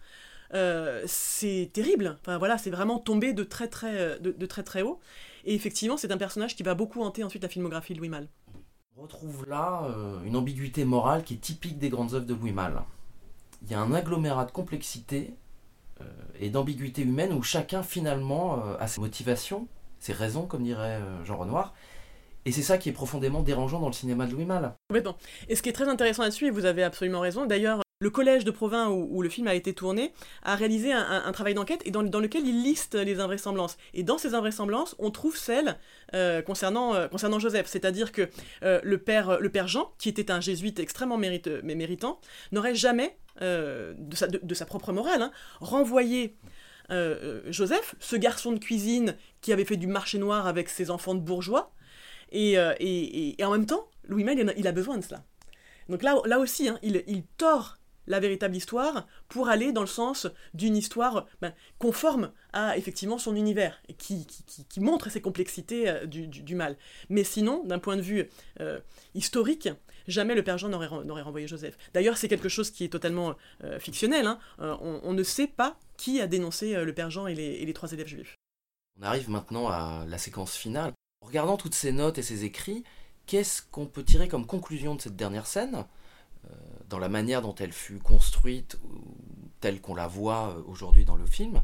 euh, 0.55 1.03
c'est 1.05 1.69
terrible. 1.73 2.17
Enfin 2.21 2.37
voilà, 2.37 2.57
c'est 2.57 2.71
vraiment 2.71 2.97
tombé 2.97 3.33
de 3.33 3.43
très 3.43 3.67
très 3.67 4.19
de, 4.19 4.31
de 4.31 4.45
très 4.45 4.63
très 4.63 4.81
haut. 4.81 4.99
Et 5.45 5.53
effectivement, 5.53 5.97
c'est 5.97 6.11
un 6.11 6.17
personnage 6.17 6.55
qui 6.55 6.63
va 6.63 6.73
beaucoup 6.73 7.01
hanter 7.01 7.23
ensuite 7.23 7.43
la 7.43 7.49
filmographie 7.49 7.93
de 7.93 7.99
Louis 7.99 8.09
Malle. 8.09 8.27
On 8.97 9.03
retrouve 9.03 9.45
là 9.47 9.83
euh, 9.89 10.23
une 10.23 10.35
ambiguïté 10.35 10.85
morale 10.85 11.23
qui 11.23 11.35
est 11.35 11.37
typique 11.37 11.77
des 11.77 11.89
grandes 11.89 12.13
œuvres 12.13 12.25
de 12.25 12.33
Louis 12.33 12.53
Malle. 12.53 12.81
Il 13.61 13.71
y 13.71 13.73
a 13.73 13.79
un 13.79 13.93
agglomérat 13.93 14.45
de 14.45 14.51
complexité 14.51 15.33
euh, 16.01 16.05
et 16.39 16.49
d'ambiguïté 16.49 17.01
humaine 17.01 17.33
où 17.33 17.43
chacun 17.43 17.83
finalement 17.83 18.63
euh, 18.65 18.77
a 18.79 18.87
ses 18.87 19.01
motivations, 19.01 19.67
ses 19.99 20.13
raisons, 20.13 20.45
comme 20.45 20.63
dirait 20.63 21.01
euh, 21.01 21.23
Jean 21.25 21.37
Renoir. 21.37 21.73
Et 22.45 22.51
c'est 22.51 22.61
ça 22.61 22.77
qui 22.77 22.89
est 22.89 22.93
profondément 22.93 23.41
dérangeant 23.41 23.79
dans 23.79 23.87
le 23.87 23.93
cinéma 23.93 24.27
de 24.27 24.31
Louis 24.31 24.45
Malle. 24.45 24.73
Complètement. 24.89 25.17
Et 25.49 25.55
ce 25.55 25.61
qui 25.61 25.69
est 25.69 25.73
très 25.73 25.87
intéressant 25.87 26.23
là-dessus, 26.23 26.47
et 26.47 26.51
vous 26.51 26.65
avez 26.65 26.83
absolument 26.83 27.19
raison, 27.19 27.45
d'ailleurs, 27.45 27.81
le 27.99 28.09
collège 28.09 28.43
de 28.43 28.51
Provins 28.51 28.89
où, 28.89 29.21
le 29.21 29.29
film 29.29 29.47
a 29.47 29.55
été 29.55 29.73
tourné 29.73 30.11
a 30.43 30.55
réalisé 30.55 30.91
un, 30.91 31.31
travail 31.31 31.53
d'enquête 31.53 31.81
et 31.85 31.91
dans, 31.91 32.01
lequel 32.01 32.45
il 32.45 32.61
liste 32.61 32.95
les 32.95 33.19
invraisemblances. 33.21 33.77
Et 33.93 34.03
dans 34.03 34.17
ces 34.17 34.33
invraisemblances, 34.33 34.95
on 34.99 35.11
trouve 35.11 35.37
celles 35.37 35.77
euh, 36.13 36.41
concernant, 36.41 36.93
euh, 36.93 37.07
concernant 37.07 37.39
Joseph. 37.39 37.67
C'est-à-dire 37.67 38.11
que 38.11 38.29
euh, 38.63 38.81
le, 38.83 38.97
père, 38.97 39.39
Jean, 39.67 39.93
qui 39.97 40.09
était 40.09 40.29
un 40.29 40.41
jésuite 40.41 40.79
extrêmement 40.79 41.17
méritant, 41.17 42.19
n'aurait 42.51 42.75
jamais, 42.75 43.17
de, 43.41 44.53
sa, 44.53 44.65
propre 44.65 44.91
morale, 44.91 45.21
hein, 45.21 45.31
renvoyé 45.61 46.35
Joseph, 47.47 47.95
ce 47.99 48.17
garçon 48.17 48.51
de 48.51 48.59
cuisine 48.59 49.15
qui 49.41 49.53
avait 49.53 49.65
fait 49.65 49.77
du 49.77 49.87
marché 49.87 50.19
noir 50.19 50.47
avec 50.47 50.67
ses 50.67 50.91
enfants 50.91 51.15
de 51.15 51.21
bourgeois, 51.21 51.71
et, 52.33 52.57
en 53.41 53.51
même 53.51 53.65
temps, 53.65 53.89
Louis 54.03 54.25
Malle, 54.25 54.53
il 54.57 54.67
a- 54.67 54.71
besoin 54.73 54.97
de 54.97 55.03
cela. 55.03 55.23
Donc 55.87 56.03
là, 56.03 56.15
là 56.25 56.39
aussi, 56.39 56.67
hein, 56.67 56.77
il, 56.81 57.03
il 57.07 57.23
tord 57.37 57.77
la 58.07 58.19
véritable 58.19 58.55
histoire 58.55 59.07
pour 59.27 59.49
aller 59.49 59.71
dans 59.71 59.81
le 59.81 59.87
sens 59.87 60.27
d'une 60.53 60.77
histoire 60.77 61.25
ben, 61.41 61.53
conforme 61.79 62.31
à 62.53 62.77
effectivement 62.77 63.17
son 63.17 63.35
univers 63.35 63.81
qui, 63.97 64.25
montre 64.77 65.09
ces 65.09 65.21
complexités 65.21 65.89
euh, 65.89 66.05
du, 66.05 66.55
mal. 66.55 66.77
Mais 67.09 67.23
sinon, 67.23 67.63
d'un 67.65 67.79
point 67.79 67.97
de 67.97 68.01
vue 68.01 68.29
euh, 68.61 68.79
historique, 69.13 69.69
jamais 70.07 70.35
le 70.35 70.43
père 70.43 70.57
Jean 70.57 70.69
n'aurait 70.69 70.87
ren- 70.87 71.03
n'aurait 71.03 71.21
renvoyé 71.21 71.47
Joseph. 71.47 71.77
D'ailleurs, 71.93 72.17
c'est 72.17 72.27
quelque 72.27 72.49
chose 72.49 72.71
qui 72.71 72.83
est 72.83 72.89
totalement 72.89 73.35
euh, 73.63 73.79
fictionnel. 73.79 74.27
hein. 74.27 74.39
On, 74.59 75.13
ne 75.13 75.23
sait 75.23 75.47
pas 75.47 75.77
qui 75.97 76.21
a 76.21 76.27
dénoncé 76.27 76.83
le 76.83 76.93
père 76.93 77.09
Jean 77.09 77.27
et 77.27 77.35
les, 77.35 77.43
et 77.43 77.65
les 77.65 77.73
trois 77.73 77.91
élèves 77.91 78.07
juifs. 78.07 78.35
On 78.99 79.03
arrive 79.03 79.29
maintenant 79.29 79.67
à 79.67 80.05
la 80.07 80.17
séquence 80.17 80.55
finale. 80.55 80.93
Regardant 81.21 81.57
toutes 81.57 81.73
ces 81.73 81.91
notes 81.91 82.17
et 82.17 82.21
ces 82.21 82.43
écrits, 82.45 82.83
qu'est-ce 83.25 83.61
qu'on 83.71 83.87
peut 83.87 84.03
tirer 84.03 84.27
comme 84.27 84.45
conclusion 84.45 84.95
de 84.95 85.01
cette 85.01 85.15
dernière 85.15 85.47
scène, 85.47 85.85
dans 86.89 86.99
la 86.99 87.09
manière 87.09 87.41
dont 87.41 87.55
elle 87.55 87.71
fut 87.71 87.99
construite, 87.99 88.77
telle 89.59 89.81
qu'on 89.81 89.95
la 89.95 90.07
voit 90.07 90.55
euh, 90.57 90.61
aujourd'hui 90.67 91.05
dans 91.05 91.15
le 91.15 91.25
film 91.25 91.61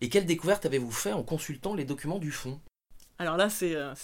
Et 0.00 0.08
quelle 0.08 0.26
découverte 0.26 0.66
avez-vous 0.66 0.90
fait 0.90 1.12
en 1.12 1.22
consultant 1.22 1.74
les 1.74 1.84
documents 1.84 2.18
du 2.18 2.30
fond? 2.30 2.60
Alors 3.18 3.36
là, 3.36 3.50
c'est 3.50 3.74
euh, 3.74 3.94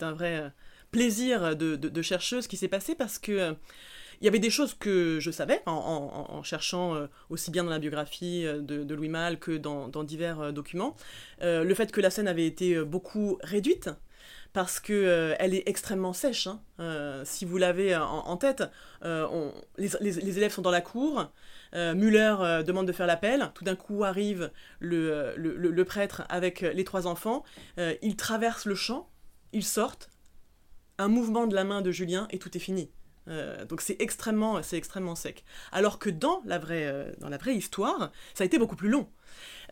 un 0.00 0.12
vrai 0.12 0.36
euh, 0.36 0.48
plaisir 0.90 1.56
de, 1.56 1.76
de, 1.76 1.88
de 1.88 2.02
chercheuse 2.02 2.46
qui 2.46 2.56
s'est 2.56 2.68
passé 2.68 2.94
parce 2.94 3.18
que 3.18 3.32
euh, 3.32 3.52
il 4.20 4.24
y 4.24 4.28
avait 4.28 4.38
des 4.38 4.50
choses 4.50 4.74
que 4.74 5.18
je 5.20 5.30
savais 5.30 5.62
en, 5.66 6.42
cherchant 6.42 6.94
euh, 6.94 7.06
aussi 7.28 7.50
bien 7.50 7.64
dans 7.64 7.70
la 7.70 7.78
biographie 7.78 8.46
euh, 8.46 8.60
de, 8.60 8.94
Louis 8.94 9.08
Malle 9.08 9.38
que 9.38 9.52
dans, 9.56 9.88
divers 10.04 10.40
euh, 10.40 10.52
documents. 10.52 10.96
Euh, 11.42 11.64
le 11.64 11.74
fait 11.74 11.92
que 11.92 12.00
la 12.00 12.10
scène 12.10 12.28
avait 12.28 12.46
été 12.46 12.74
euh, 12.74 12.84
beaucoup 12.84 13.38
réduite 13.42 13.90
parce 14.56 14.80
que 14.80 14.94
euh, 14.94 15.34
elle 15.38 15.52
est 15.52 15.64
extrêmement 15.68 16.14
sèche. 16.14 16.46
hein. 16.46 16.62
Euh, 16.80 17.22
si 17.26 17.44
vous 17.44 17.58
l'avez 17.58 17.94
en, 17.94 18.06
en 18.06 18.38
tête, 18.38 18.64
euh, 19.04 19.50
les, 19.76 20.38
élèves 20.38 20.50
sont 20.50 20.62
dans 20.62 20.70
la 20.70 20.80
cour. 20.80 21.30
euh, 21.74 21.94
Muller 21.94 22.36
euh, 22.40 22.62
demande 22.62 22.86
de 22.86 22.92
faire 22.92 23.06
l'appel. 23.06 23.50
Tout 23.54 23.64
d'un 23.64 23.76
coup 23.76 24.02
arrive 24.02 24.50
le, 24.80 25.12
euh, 25.36 25.84
prêtre 25.84 26.22
avec 26.30 26.62
euh, 26.62 26.72
les 26.72 26.84
trois 26.84 27.06
enfants. 27.06 27.44
Euh, 27.78 27.94
ils 28.00 28.16
traversent 28.16 28.64
le 28.64 28.74
champ, 28.74 29.10
ils 29.52 29.62
sortent. 29.62 30.08
Un 30.96 31.08
mouvement 31.08 31.46
de 31.46 31.54
la 31.54 31.64
main 31.64 31.82
de 31.82 31.90
Julien 31.90 32.26
et 32.30 32.38
tout 32.38 32.56
est 32.56 32.60
fini. 32.60 32.90
Euh, 33.28 33.66
donc 33.66 33.82
c'est 33.82 33.96
extrêmement, 33.98 34.62
sec. 35.16 35.44
Alors 35.70 35.98
que 35.98 36.08
euh, 36.08 37.12
dans 37.18 37.28
la 37.28 37.36
vraie 37.36 37.56
histoire, 37.56 38.10
ça 38.32 38.44
a 38.44 38.46
été 38.46 38.58
beaucoup 38.58 38.76
plus 38.76 38.88
long. 38.88 39.06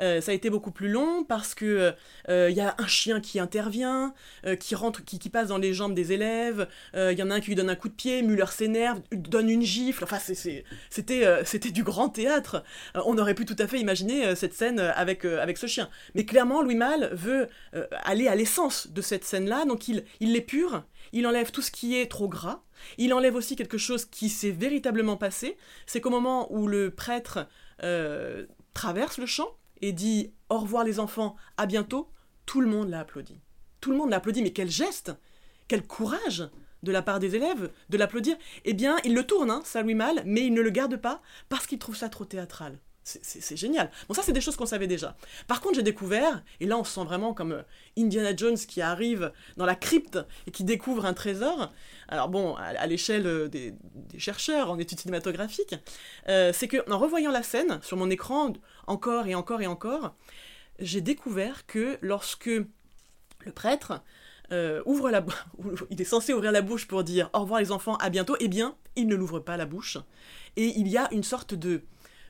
Euh, 0.01 0.21
ça 0.21 0.33
a 0.33 0.35
été 0.35 0.51
beaucoup 0.51 0.71
plus 0.73 0.89
long 0.89 1.25
parce 1.25 1.55
que 1.55 1.95
euh, 2.29 2.51
il 2.51 2.57
y 2.57 2.61
a 2.61 2.75
un 2.79 2.87
chien 2.87 3.21
qui 3.21 3.39
intervient, 3.39 4.15
euh, 4.47 4.57
qui 4.57 4.75
rentre, 4.75 5.05
qui, 5.05 5.19
passe 5.29 5.49
dans 5.49 5.59
les 5.59 5.73
jambes 5.73 5.95
des 5.95 6.13
élèves. 6.13 6.69
euh, 6.95 7.13
Il 7.13 7.19
y 7.19 7.23
en 7.23 7.31
a 7.31 7.35
un 7.35 7.41
qui 7.41 7.49
lui 7.49 7.55
donne 7.55 7.71
un 7.71 7.77
coup 7.77 7.89
de 7.89 7.95
pied, 7.95 8.23
Muller 8.23 8.47
s'énerve, 8.51 9.01
donne 9.13 9.49
une 9.49 9.63
gifle. 9.63 10.05
Enfin, 10.05 10.19
c'était, 10.19 11.25
euh, 11.25 11.45
c'était 11.45 11.71
du 11.71 11.83
grand 11.83 12.09
théâtre. 12.09 12.65
Euh, 12.97 13.01
on 13.07 13.19
aurait 13.19 13.35
pu 13.35 13.45
tout 13.45 13.57
à 13.59 13.67
fait 13.67 13.79
imaginer 13.79 14.27
euh, 14.27 14.35
cette 14.35 14.55
scène 14.55 14.81
euh, 14.81 14.93
avec, 14.95 15.25
euh, 15.25 15.41
avec 15.41 15.59
ce 15.59 15.67
chien. 15.67 15.89
Mais 16.15 16.25
clairement, 16.25 16.63
Louis 16.63 16.75
Malle 16.75 17.11
veut 17.13 17.49
euh, 17.75 17.87
aller 18.03 18.29
à 18.29 18.35
l'essence 18.35 18.89
de 18.89 19.03
cette 19.03 19.25
scène-là, 19.25 19.65
donc 19.65 19.89
il, 19.89 20.05
il 20.21 20.33
l'épure, 20.33 20.85
il 21.13 21.27
enlève 21.27 21.51
tout 21.51 21.63
ce 21.63 21.71
qui 21.71 21.99
est 21.99 22.11
trop 22.11 22.29
gras. 22.29 22.63
Il 22.99 23.15
enlève 23.15 23.35
aussi 23.37 23.57
quelque 23.57 23.79
chose 23.79 24.05
qui 24.05 24.29
s'est 24.29 24.51
véritablement 24.51 25.17
passé. 25.17 25.57
C'est 25.87 26.01
qu'au 26.01 26.11
moment 26.11 26.53
où 26.53 26.67
le 26.67 26.91
prêtre 26.91 27.47
euh, 27.83 28.45
traverse 28.75 29.19
le 29.19 29.27
champ 29.27 29.57
et 29.81 29.93
dit 29.93 30.33
au 30.49 30.59
revoir 30.59 30.85
les 30.85 31.01
enfants, 31.01 31.37
à 31.57 31.67
bientôt, 31.67 32.11
tout 32.47 32.61
le 32.61 32.69
monde 32.69 32.91
l'a 32.91 33.01
applaudi. 33.01 33.41
Tout 33.81 33.91
le 33.91 33.97
monde 33.97 34.11
l'a 34.11 34.17
applaudi, 34.17 34.43
mais 34.43 34.53
quel 34.53 34.71
geste 34.71 35.13
Quel 35.69 35.87
courage 35.87 36.49
de 36.83 36.93
la 36.93 37.03
part 37.03 37.19
des 37.19 37.35
élèves 37.35 37.71
de 37.89 37.97
l'applaudir 37.97 38.37
Eh 38.65 38.75
bien, 38.75 38.97
il 39.05 39.15
le 39.15 39.27
tourne, 39.27 39.51
hein, 39.51 39.63
ça 39.65 39.83
lui 39.83 39.95
mal, 39.95 40.23
mais 40.27 40.47
il 40.47 40.53
ne 40.53 40.61
le 40.61 40.71
garde 40.71 40.97
pas 40.97 41.23
parce 41.49 41.67
qu'il 41.67 41.79
trouve 41.79 41.97
ça 41.97 42.09
trop 42.09 42.25
théâtral. 42.25 42.79
C'est- 43.05 43.57
génial. 43.57 43.91
Bon, 44.09 44.15
ça, 44.15 44.23
c'est 44.23 44.33
des 44.33 44.41
choses 44.41 44.57
qu'on 44.57 44.65
savait 44.65 44.87
déjà. 44.87 45.15
Par 45.47 45.61
contre, 45.61 45.75
j'ai 45.75 45.83
découvert, 45.83 46.43
et 46.61 46.67
là, 46.67 46.79
on 46.79 46.85
se 46.85 46.95
sent 46.95 47.05
vraiment 47.05 47.35
comme 47.35 47.53
euh, 47.53 47.63
Indiana 47.99 48.35
Jones 48.35 48.57
qui 48.57 48.81
arrive 48.81 49.31
dans 49.59 49.67
la 49.67 49.75
crypte 49.75 50.19
et 50.47 50.51
qui 50.51 50.65
découvre 50.65 51.05
un 51.05 51.13
trésor. 51.13 51.71
Alors, 52.09 52.31
bon, 52.31 52.55
à, 52.57 52.87
l'échelle 52.87 53.27
euh, 53.27 53.49
des, 53.49 53.75
chercheurs 54.17 54.71
en 54.71 54.79
études 54.79 55.01
cinématographiques, 55.01 55.75
euh, 56.29 56.51
c'est 56.55 56.67
que 56.67 56.91
en 56.91 56.99
revoyant 56.99 57.31
la 57.31 57.43
scène 57.43 57.79
sur 57.83 57.99
mon 57.99 58.09
écran, 58.09 58.55
encore 58.87 59.27
et 59.27 59.35
encore 59.35 59.61
et 59.61 59.67
encore, 59.67 60.15
j'ai 60.79 61.03
découvert 61.03 61.67
que 61.67 61.99
lorsque 62.01 62.47
le 62.47 63.53
prêtre 63.55 64.03
ouvre 64.87 65.11
la 65.11 65.25
il 65.91 66.01
est 66.01 66.05
censé 66.05 66.33
ouvrir 66.33 66.53
la 66.53 66.63
bouche 66.63 66.87
pour 66.87 67.03
dire 67.03 67.29
au 67.33 67.41
revoir 67.41 67.61
les 67.61 67.73
enfants, 67.73 67.97
à 67.97 68.09
bientôt, 68.09 68.37
eh 68.41 68.49
bien, 68.49 68.77
il 68.97 69.09
ne 69.09 69.17
l'ouvre 69.17 69.41
pas 69.41 69.57
la 69.57 69.67
bouche. 69.67 69.99
Et 70.57 70.79
il 70.79 70.89
y 70.89 70.97
a 70.97 71.13
une 71.13 71.25
sorte 71.25 71.55
de 71.55 71.83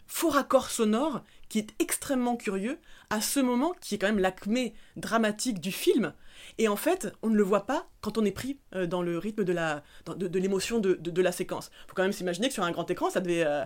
faux 0.06 0.28
raccord 0.30 0.70
sonore 0.70 1.22
qui 1.48 1.58
est 1.58 1.68
extrêmement 1.78 2.36
curieux 2.36 2.78
à 3.10 3.20
ce 3.20 3.40
moment 3.40 3.74
qui 3.80 3.94
est 3.94 3.98
quand 3.98 4.06
même 4.08 4.18
l'acmé 4.18 4.74
dramatique 4.96 5.60
du 5.60 5.72
film. 5.72 6.12
Et 6.58 6.68
en 6.68 6.76
fait, 6.76 7.12
on 7.22 7.30
ne 7.30 7.36
le 7.36 7.42
voit 7.42 7.66
pas 7.66 7.88
quand 8.00 8.18
on 8.18 8.24
est 8.24 8.30
pris 8.32 8.58
euh, 8.74 8.86
dans 8.86 9.02
le 9.02 9.18
rythme 9.18 9.44
de 9.44 9.52
la 9.52 9.82
de, 10.06 10.38
l'émotion 10.38 10.78
de, 10.78 10.94
de- 10.94 11.22
la 11.22 11.32
séquence. 11.32 11.70
faut 11.88 11.94
quand 11.94 12.02
même 12.02 12.12
s'imaginer 12.12 12.48
que 12.48 12.54
sur 12.54 12.64
un 12.64 12.70
grand 12.70 12.90
écran, 12.90 13.08
ça 13.10 13.20
devait 13.20 13.44
euh, 13.46 13.64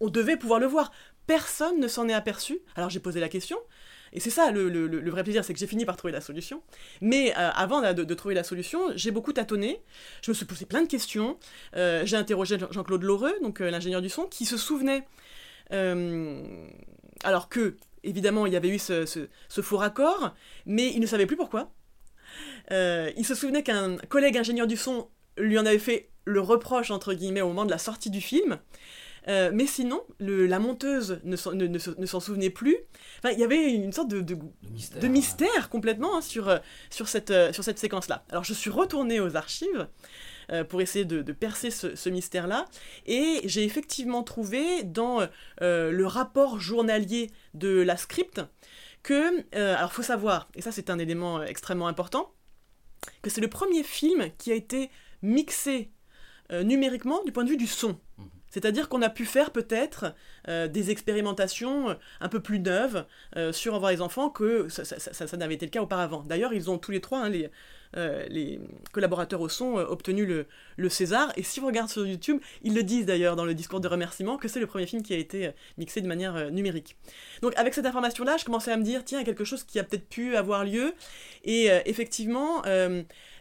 on, 0.00 0.08
devait 0.08 0.36
pouvoir 0.36 0.58
le 0.60 0.66
voir. 0.66 0.90
Personne 1.26 1.78
ne 1.80 1.88
s'en 1.88 2.08
est 2.08 2.14
aperçu. 2.14 2.60
Alors 2.76 2.88
j'ai 2.88 3.00
posé 3.00 3.20
la 3.20 3.28
question. 3.28 3.58
Et 4.12 4.20
c'est 4.20 4.30
ça 4.30 4.50
le, 4.50 4.70
le- 4.70 5.10
vrai 5.10 5.24
plaisir, 5.24 5.44
c'est 5.44 5.52
que 5.52 5.58
j'ai 5.58 5.66
fini 5.66 5.84
par 5.84 5.96
trouver 5.96 6.12
la 6.12 6.20
solution. 6.22 6.62
Mais 7.02 7.32
euh, 7.36 7.50
avant 7.54 7.82
de, 7.92 8.14
trouver 8.14 8.34
la 8.34 8.44
solution, 8.44 8.80
j'ai 8.94 9.10
beaucoup 9.10 9.32
tâtonné. 9.32 9.82
Je 10.22 10.30
me 10.30 10.34
suis 10.34 10.46
posé 10.46 10.64
plein 10.64 10.82
de 10.82 10.88
questions. 10.88 11.36
J'ai 11.74 12.16
interrogé 12.16 12.58
Jean- 12.58 12.70
Jean-Claude 12.70 13.02
Lheureux, 13.02 13.34
donc 13.42 13.58
l'ingénieur 13.60 14.00
du 14.00 14.08
son, 14.08 14.24
qui 14.26 14.46
se 14.46 14.56
souvenait, 14.56 15.06
euh, 15.72 16.42
alors 17.24 17.48
que 17.48 17.76
évidemment 18.02 18.46
il 18.46 18.52
y 18.52 18.56
avait 18.56 18.68
eu 18.68 18.78
ce, 18.78 19.06
ce- 19.06 19.28
ce 19.48 19.60
faux 19.60 19.76
raccord, 19.78 20.34
mais 20.66 20.88
il 20.92 21.00
ne 21.00 21.06
savait 21.06 21.26
plus 21.26 21.36
pourquoi. 21.36 21.72
Euh, 22.72 23.10
il 23.16 23.24
se 23.24 23.34
souvenait 23.34 23.62
qu'un 23.62 23.96
collègue 24.08 24.36
ingénieur 24.36 24.66
du 24.66 24.76
son 24.76 25.08
lui 25.38 25.58
en 25.58 25.66
avait 25.66 25.78
fait 25.78 26.10
le 26.24 26.40
reproche 26.40 26.90
entre 26.90 27.14
guillemets 27.14 27.40
au 27.40 27.48
moment 27.48 27.64
de 27.64 27.70
la 27.70 27.78
sortie 27.78 28.10
du 28.10 28.20
film. 28.20 28.58
Euh, 29.28 29.50
mais 29.52 29.66
sinon, 29.66 30.02
le- 30.20 30.46
la 30.46 30.60
monteuse 30.60 31.20
ne 31.24 31.34
s'en 31.34 31.52
ne- 31.52 31.66
ne 31.66 32.06
souvenait 32.06 32.50
plus. 32.50 32.76
Enfin, 33.18 33.32
il 33.34 33.40
y 33.40 33.44
avait 33.44 33.72
une 33.72 33.92
sorte 33.92 34.06
de, 34.08 34.20
de, 34.20 34.36
mystère, 34.70 35.00
de 35.02 35.08
mystère 35.08 35.68
complètement 35.68 36.16
hein, 36.18 36.20
sur, 36.20 36.60
sur 36.90 37.08
cette, 37.08 37.32
sur 37.52 37.64
cette 37.64 37.80
séquence-là. 37.80 38.24
Alors, 38.30 38.44
je 38.44 38.54
suis 38.54 38.70
retournée 38.70 39.18
aux 39.18 39.34
archives 39.34 39.88
euh, 40.52 40.64
pour 40.64 40.80
essayer 40.80 41.04
de, 41.04 41.22
de 41.22 41.32
percer 41.32 41.70
ce, 41.70 41.96
ce 41.96 42.08
mystère-là, 42.08 42.66
et 43.06 43.40
j'ai 43.44 43.64
effectivement 43.64 44.22
trouvé 44.22 44.82
dans 44.84 45.26
euh, 45.62 45.90
le 45.90 46.06
rapport 46.06 46.60
journalier 46.60 47.30
de 47.54 47.80
la 47.82 47.96
script 47.96 48.40
que, 49.02 49.40
euh, 49.54 49.76
alors 49.76 49.92
faut 49.92 50.02
savoir, 50.02 50.48
et 50.54 50.62
ça 50.62 50.72
c'est 50.72 50.90
un 50.90 50.98
élément 50.98 51.38
euh, 51.38 51.44
extrêmement 51.44 51.88
important, 51.88 52.32
que 53.22 53.30
c'est 53.30 53.40
le 53.40 53.48
premier 53.48 53.82
film 53.82 54.30
qui 54.38 54.50
a 54.52 54.54
été 54.54 54.90
mixé 55.22 55.90
numériquement 56.52 57.22
du 57.24 57.32
point 57.32 57.42
de 57.44 57.50
vue 57.50 57.56
du 57.56 57.66
son. 57.66 57.98
C'est-à-dire 58.50 58.88
qu'on 58.88 59.02
a 59.02 59.10
pu 59.10 59.26
faire 59.26 59.50
peut-être 59.50 60.14
euh, 60.48 60.68
des 60.68 60.90
expérimentations 60.90 61.96
un 62.20 62.28
peu 62.28 62.40
plus 62.40 62.60
neuves 62.60 63.04
euh, 63.36 63.52
sur 63.52 63.74
revoir 63.74 63.90
les 63.90 64.00
enfants 64.00 64.30
que 64.30 64.68
ça, 64.68 64.84
ça- 64.84 64.98
ça- 65.00 65.26
ça 65.26 65.36
n'avait 65.36 65.54
été 65.54 65.66
le 65.66 65.70
cas 65.70 65.82
auparavant. 65.82 66.22
D'ailleurs, 66.22 66.54
ils 66.54 66.70
ont 66.70 66.78
tous 66.78 66.92
les 66.92 67.00
trois, 67.00 67.18
hein, 67.24 67.28
les, 67.28 67.50
euh, 67.96 68.26
les 68.28 68.60
collaborateurs 68.92 69.40
au 69.40 69.48
son, 69.48 69.78
euh, 69.78 69.86
obtenu 69.86 70.26
le, 70.26 70.46
le 70.76 70.88
César. 70.88 71.32
Et 71.36 71.42
si 71.42 71.60
vous 71.60 71.66
regardez 71.66 71.90
sur 71.90 72.06
YouTube, 72.06 72.40
ils 72.62 72.74
le 72.74 72.82
disent 72.82 73.06
d'ailleurs 73.06 73.36
dans 73.36 73.44
le 73.44 73.54
discours 73.54 73.80
de 73.80 73.88
remerciement 73.88 74.36
que 74.36 74.48
c'est 74.48 74.60
le 74.60 74.66
premier 74.66 74.86
film 74.86 75.02
qui 75.02 75.14
a 75.14 75.16
été 75.16 75.46
euh, 75.46 75.52
mixé 75.78 76.00
de 76.00 76.06
manière 76.06 76.50
numérique. 76.50 76.96
Donc 77.42 77.54
avec 77.56 77.74
cette 77.74 77.86
information-là, 77.86 78.36
je 78.36 78.44
commençais 78.44 78.70
à 78.70 78.76
me 78.76 78.82
dire, 78.82 79.04
tiens, 79.04 79.18
il 79.18 79.22
y 79.22 79.24
a 79.24 79.26
quelque 79.26 79.44
chose 79.44 79.64
qui 79.64 79.78
a 79.78 79.84
peut-être 79.84 80.08
pu 80.08 80.36
avoir 80.36 80.64
lieu. 80.64 80.94
Et 81.44 81.68
effectivement, 81.86 82.62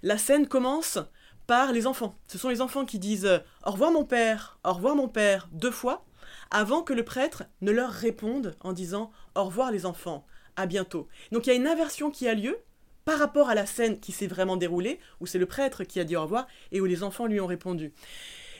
la 0.03 0.17
scène 0.17 0.47
commence 0.47 0.99
par 1.47 1.71
les 1.71 1.87
enfants. 1.87 2.17
Ce 2.27 2.37
sont 2.37 2.49
les 2.49 2.61
enfants 2.61 2.85
qui 2.85 2.99
disent 2.99 3.29
au 3.65 3.71
revoir 3.71 3.91
mon 3.91 4.05
père, 4.05 4.59
au 4.63 4.73
revoir 4.73 4.95
mon 4.95 5.07
père 5.07 5.47
deux 5.51 5.71
fois, 5.71 6.05
avant 6.51 6.81
que 6.81 6.93
le 6.93 7.03
prêtre 7.03 7.43
ne 7.61 7.71
leur 7.71 7.91
réponde 7.91 8.55
en 8.61 8.73
disant 8.73 9.11
au 9.35 9.43
revoir 9.43 9.71
les 9.71 9.85
enfants, 9.85 10.25
à 10.55 10.65
bientôt. 10.65 11.07
Donc 11.31 11.45
il 11.45 11.49
y 11.49 11.53
a 11.53 11.55
une 11.55 11.67
inversion 11.67 12.11
qui 12.11 12.27
a 12.27 12.33
lieu 12.33 12.57
par 13.05 13.19
rapport 13.19 13.49
à 13.49 13.55
la 13.55 13.65
scène 13.65 13.99
qui 13.99 14.11
s'est 14.11 14.27
vraiment 14.27 14.57
déroulée, 14.57 14.99
où 15.21 15.27
c'est 15.27 15.37
le 15.37 15.45
prêtre 15.45 15.83
qui 15.83 15.99
a 15.99 16.03
dit 16.03 16.15
au 16.15 16.23
revoir 16.23 16.47
et 16.71 16.81
où 16.81 16.85
les 16.85 17.03
enfants 17.03 17.27
lui 17.27 17.39
ont 17.39 17.47
répondu. 17.47 17.93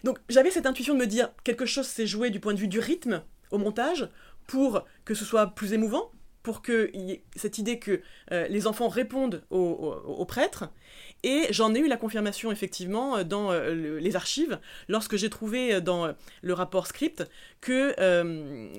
Donc 0.04 0.20
j'avais 0.30 0.52
cette 0.52 0.68
intuition 0.68 0.94
de 0.94 1.00
me 1.00 1.08
dire 1.08 1.32
quelque 1.44 1.66
chose 1.66 1.88
s'est 1.88 2.08
joué 2.08 2.30
du 2.30 2.40
point 2.40 2.54
de 2.54 2.60
vue 2.60 2.68
du 2.68 2.80
rythme 2.80 3.24
au 3.52 3.58
montage 3.58 4.08
pour 4.46 4.86
que 5.04 5.16
ce 5.16 5.26
soit 5.26 5.48
plus 5.48 5.74
émouvant, 5.74 6.12
pour 6.44 6.62
que 6.62 6.92
cette 7.36 7.58
idée 7.58 7.80
que 7.80 8.02
euh, 8.32 8.48
les 8.50 8.68
enfants 8.68 8.88
répondent 8.88 9.44
au, 9.50 10.26
prêtre. 10.28 10.70
Et 11.24 11.48
j'en 11.50 11.74
ai 11.74 11.80
eu 11.80 11.88
la 11.88 11.98
confirmation 11.98 12.52
effectivement 12.52 13.18
euh, 13.18 13.24
dans 13.24 13.52
euh, 13.52 13.74
le- 13.74 13.98
les 13.98 14.16
archives, 14.16 14.60
lorsque 14.88 15.16
j'ai 15.16 15.32
trouvé 15.32 15.82
dans 15.82 16.14
le 16.44 16.54
rapport 16.54 16.86
script 16.86 17.28
que 17.62 17.96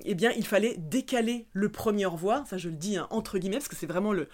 eh 0.05 0.14
bien, 0.14 0.31
il 0.37 0.46
fallait 0.46 0.76
décaler 0.79 1.46
le 1.52 1.68
premier 1.68 2.07
au 2.07 2.11
revoir, 2.11 2.46
ça 2.46 2.57
je 2.57 2.68
le 2.68 2.76
dis 2.76 2.98
hein, 2.98 3.09
entre 3.11 3.38
guillemets, 3.38 3.57
parce 3.57 3.66
que 3.68 3.74
c'est 3.74 3.87
vraiment 3.87 4.12
le, 4.12 4.29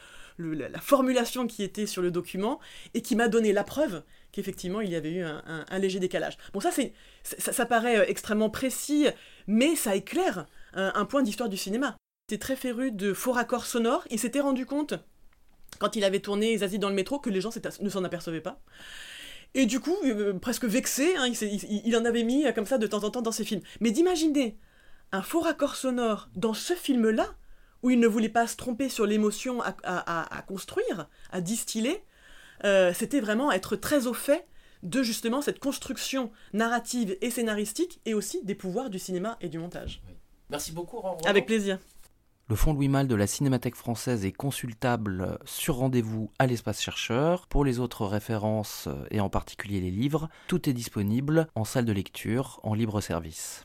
la, 0.50 0.68
la 0.68 0.80
formulation 0.80 1.46
qui 1.46 1.62
était 1.62 1.86
sur 1.86 2.02
le 2.02 2.10
document 2.10 2.58
et 2.94 3.02
qui 3.02 3.14
m'a 3.16 3.28
donné 3.28 3.52
la 3.52 3.64
preuve 3.64 4.02
qu'effectivement 4.32 4.80
il 4.80 4.90
y 4.90 4.96
avait 4.96 5.12
eu 5.12 5.22
un, 5.22 5.78
léger 5.78 6.00
décalage. 6.00 6.36
Bon 6.52 6.60
ça 6.60 6.70
c'est 6.72 6.92
ça, 7.22 7.66
paraît 7.66 7.98
euh, 7.98 8.04
extrêmement 8.08 8.50
précis, 8.50 9.06
mais 9.46 9.76
ça 9.76 9.94
éclaire 9.94 10.46
un, 10.74 10.92
un 10.94 11.04
point 11.04 11.22
d'histoire 11.22 11.48
du 11.48 11.56
cinéma. 11.56 11.96
Il 12.28 12.34
était 12.34 12.40
très 12.42 12.56
féru 12.56 12.92
de 12.92 13.12
faux 13.12 13.32
raccords 13.32 13.66
sonores, 13.66 14.04
il 14.10 14.18
s'était 14.18 14.40
rendu 14.40 14.66
compte 14.66 14.94
quand 15.78 15.96
il 15.96 16.04
avait 16.04 16.20
tourné 16.20 16.56
Zazie 16.58 16.78
dans 16.78 16.88
le 16.88 16.94
métro 16.94 17.18
que 17.18 17.30
les 17.30 17.40
gens 17.40 17.50
ne 17.80 17.88
s'en 17.88 18.04
apercevaient 18.04 18.40
pas. 18.40 18.60
Et 19.54 19.66
du 19.66 19.80
coup, 19.80 19.96
euh, 20.04 20.32
presque 20.38 20.64
vexé, 20.64 21.14
hein, 21.16 21.26
il- 21.28 21.82
il 21.86 21.96
en 21.96 22.04
avait 22.04 22.22
mis 22.22 22.46
euh, 22.46 22.52
comme 22.52 22.66
ça 22.66 22.78
de 22.78 22.86
temps 22.86 23.04
en 23.04 23.10
temps 23.10 23.20
dans 23.22 23.32
ses 23.32 23.44
films. 23.44 23.60
Mais 23.80 23.90
d'imaginer 23.90 24.56
un 25.12 25.20
faux 25.22 25.40
raccord 25.40 25.76
sonore 25.76 26.30
dans 26.36 26.54
ce 26.54 26.72
film-là, 26.74 27.34
où 27.82 27.90
il 27.90 27.98
ne 28.00 28.06
voulait 28.06 28.28
pas 28.28 28.46
se 28.46 28.56
tromper 28.56 28.88
sur 28.88 29.06
l'émotion 29.06 29.60
à, 29.62 29.74
à- 29.82 30.20
à- 30.22 30.38
à 30.38 30.42
construire, 30.42 31.08
à 31.30 31.40
distiller, 31.40 32.04
euh, 32.64 32.92
c'était 32.94 33.20
vraiment 33.20 33.50
être 33.52 33.76
très 33.76 34.06
au 34.06 34.14
fait 34.14 34.46
de 34.82 35.02
justement 35.02 35.42
cette 35.42 35.58
construction 35.60 36.30
narrative 36.52 37.16
et 37.20 37.30
scénaristique, 37.30 38.00
et 38.04 38.14
aussi 38.14 38.44
des 38.44 38.54
pouvoirs 38.54 38.90
du 38.90 38.98
cinéma 38.98 39.36
et 39.40 39.48
du 39.48 39.58
montage. 39.58 40.02
Merci 40.50 40.72
beaucoup. 40.72 41.00
Avec 41.24 41.46
plaisir. 41.46 41.78
Le 42.48 42.56
fonds 42.56 42.74
Louis 42.74 42.88
Malle 42.88 43.06
de 43.08 43.14
la 43.14 43.26
Cinémathèque 43.28 43.76
française 43.76 44.24
est 44.26 44.32
consultable 44.32 45.38
sur 45.44 45.76
rendez-vous 45.76 46.30
à 46.38 46.46
l'espace 46.46 46.82
chercheur. 46.82 47.46
Pour 47.46 47.64
les 47.64 47.78
autres 47.78 48.04
références, 48.04 48.88
et 49.10 49.20
en 49.20 49.30
particulier 49.30 49.80
les 49.80 49.92
livres, 49.92 50.28
tout 50.48 50.68
est 50.68 50.72
disponible 50.72 51.46
en 51.54 51.64
salle 51.64 51.84
de 51.84 51.92
lecture, 51.92 52.60
en 52.64 52.74
libre 52.74 53.00
service. 53.00 53.64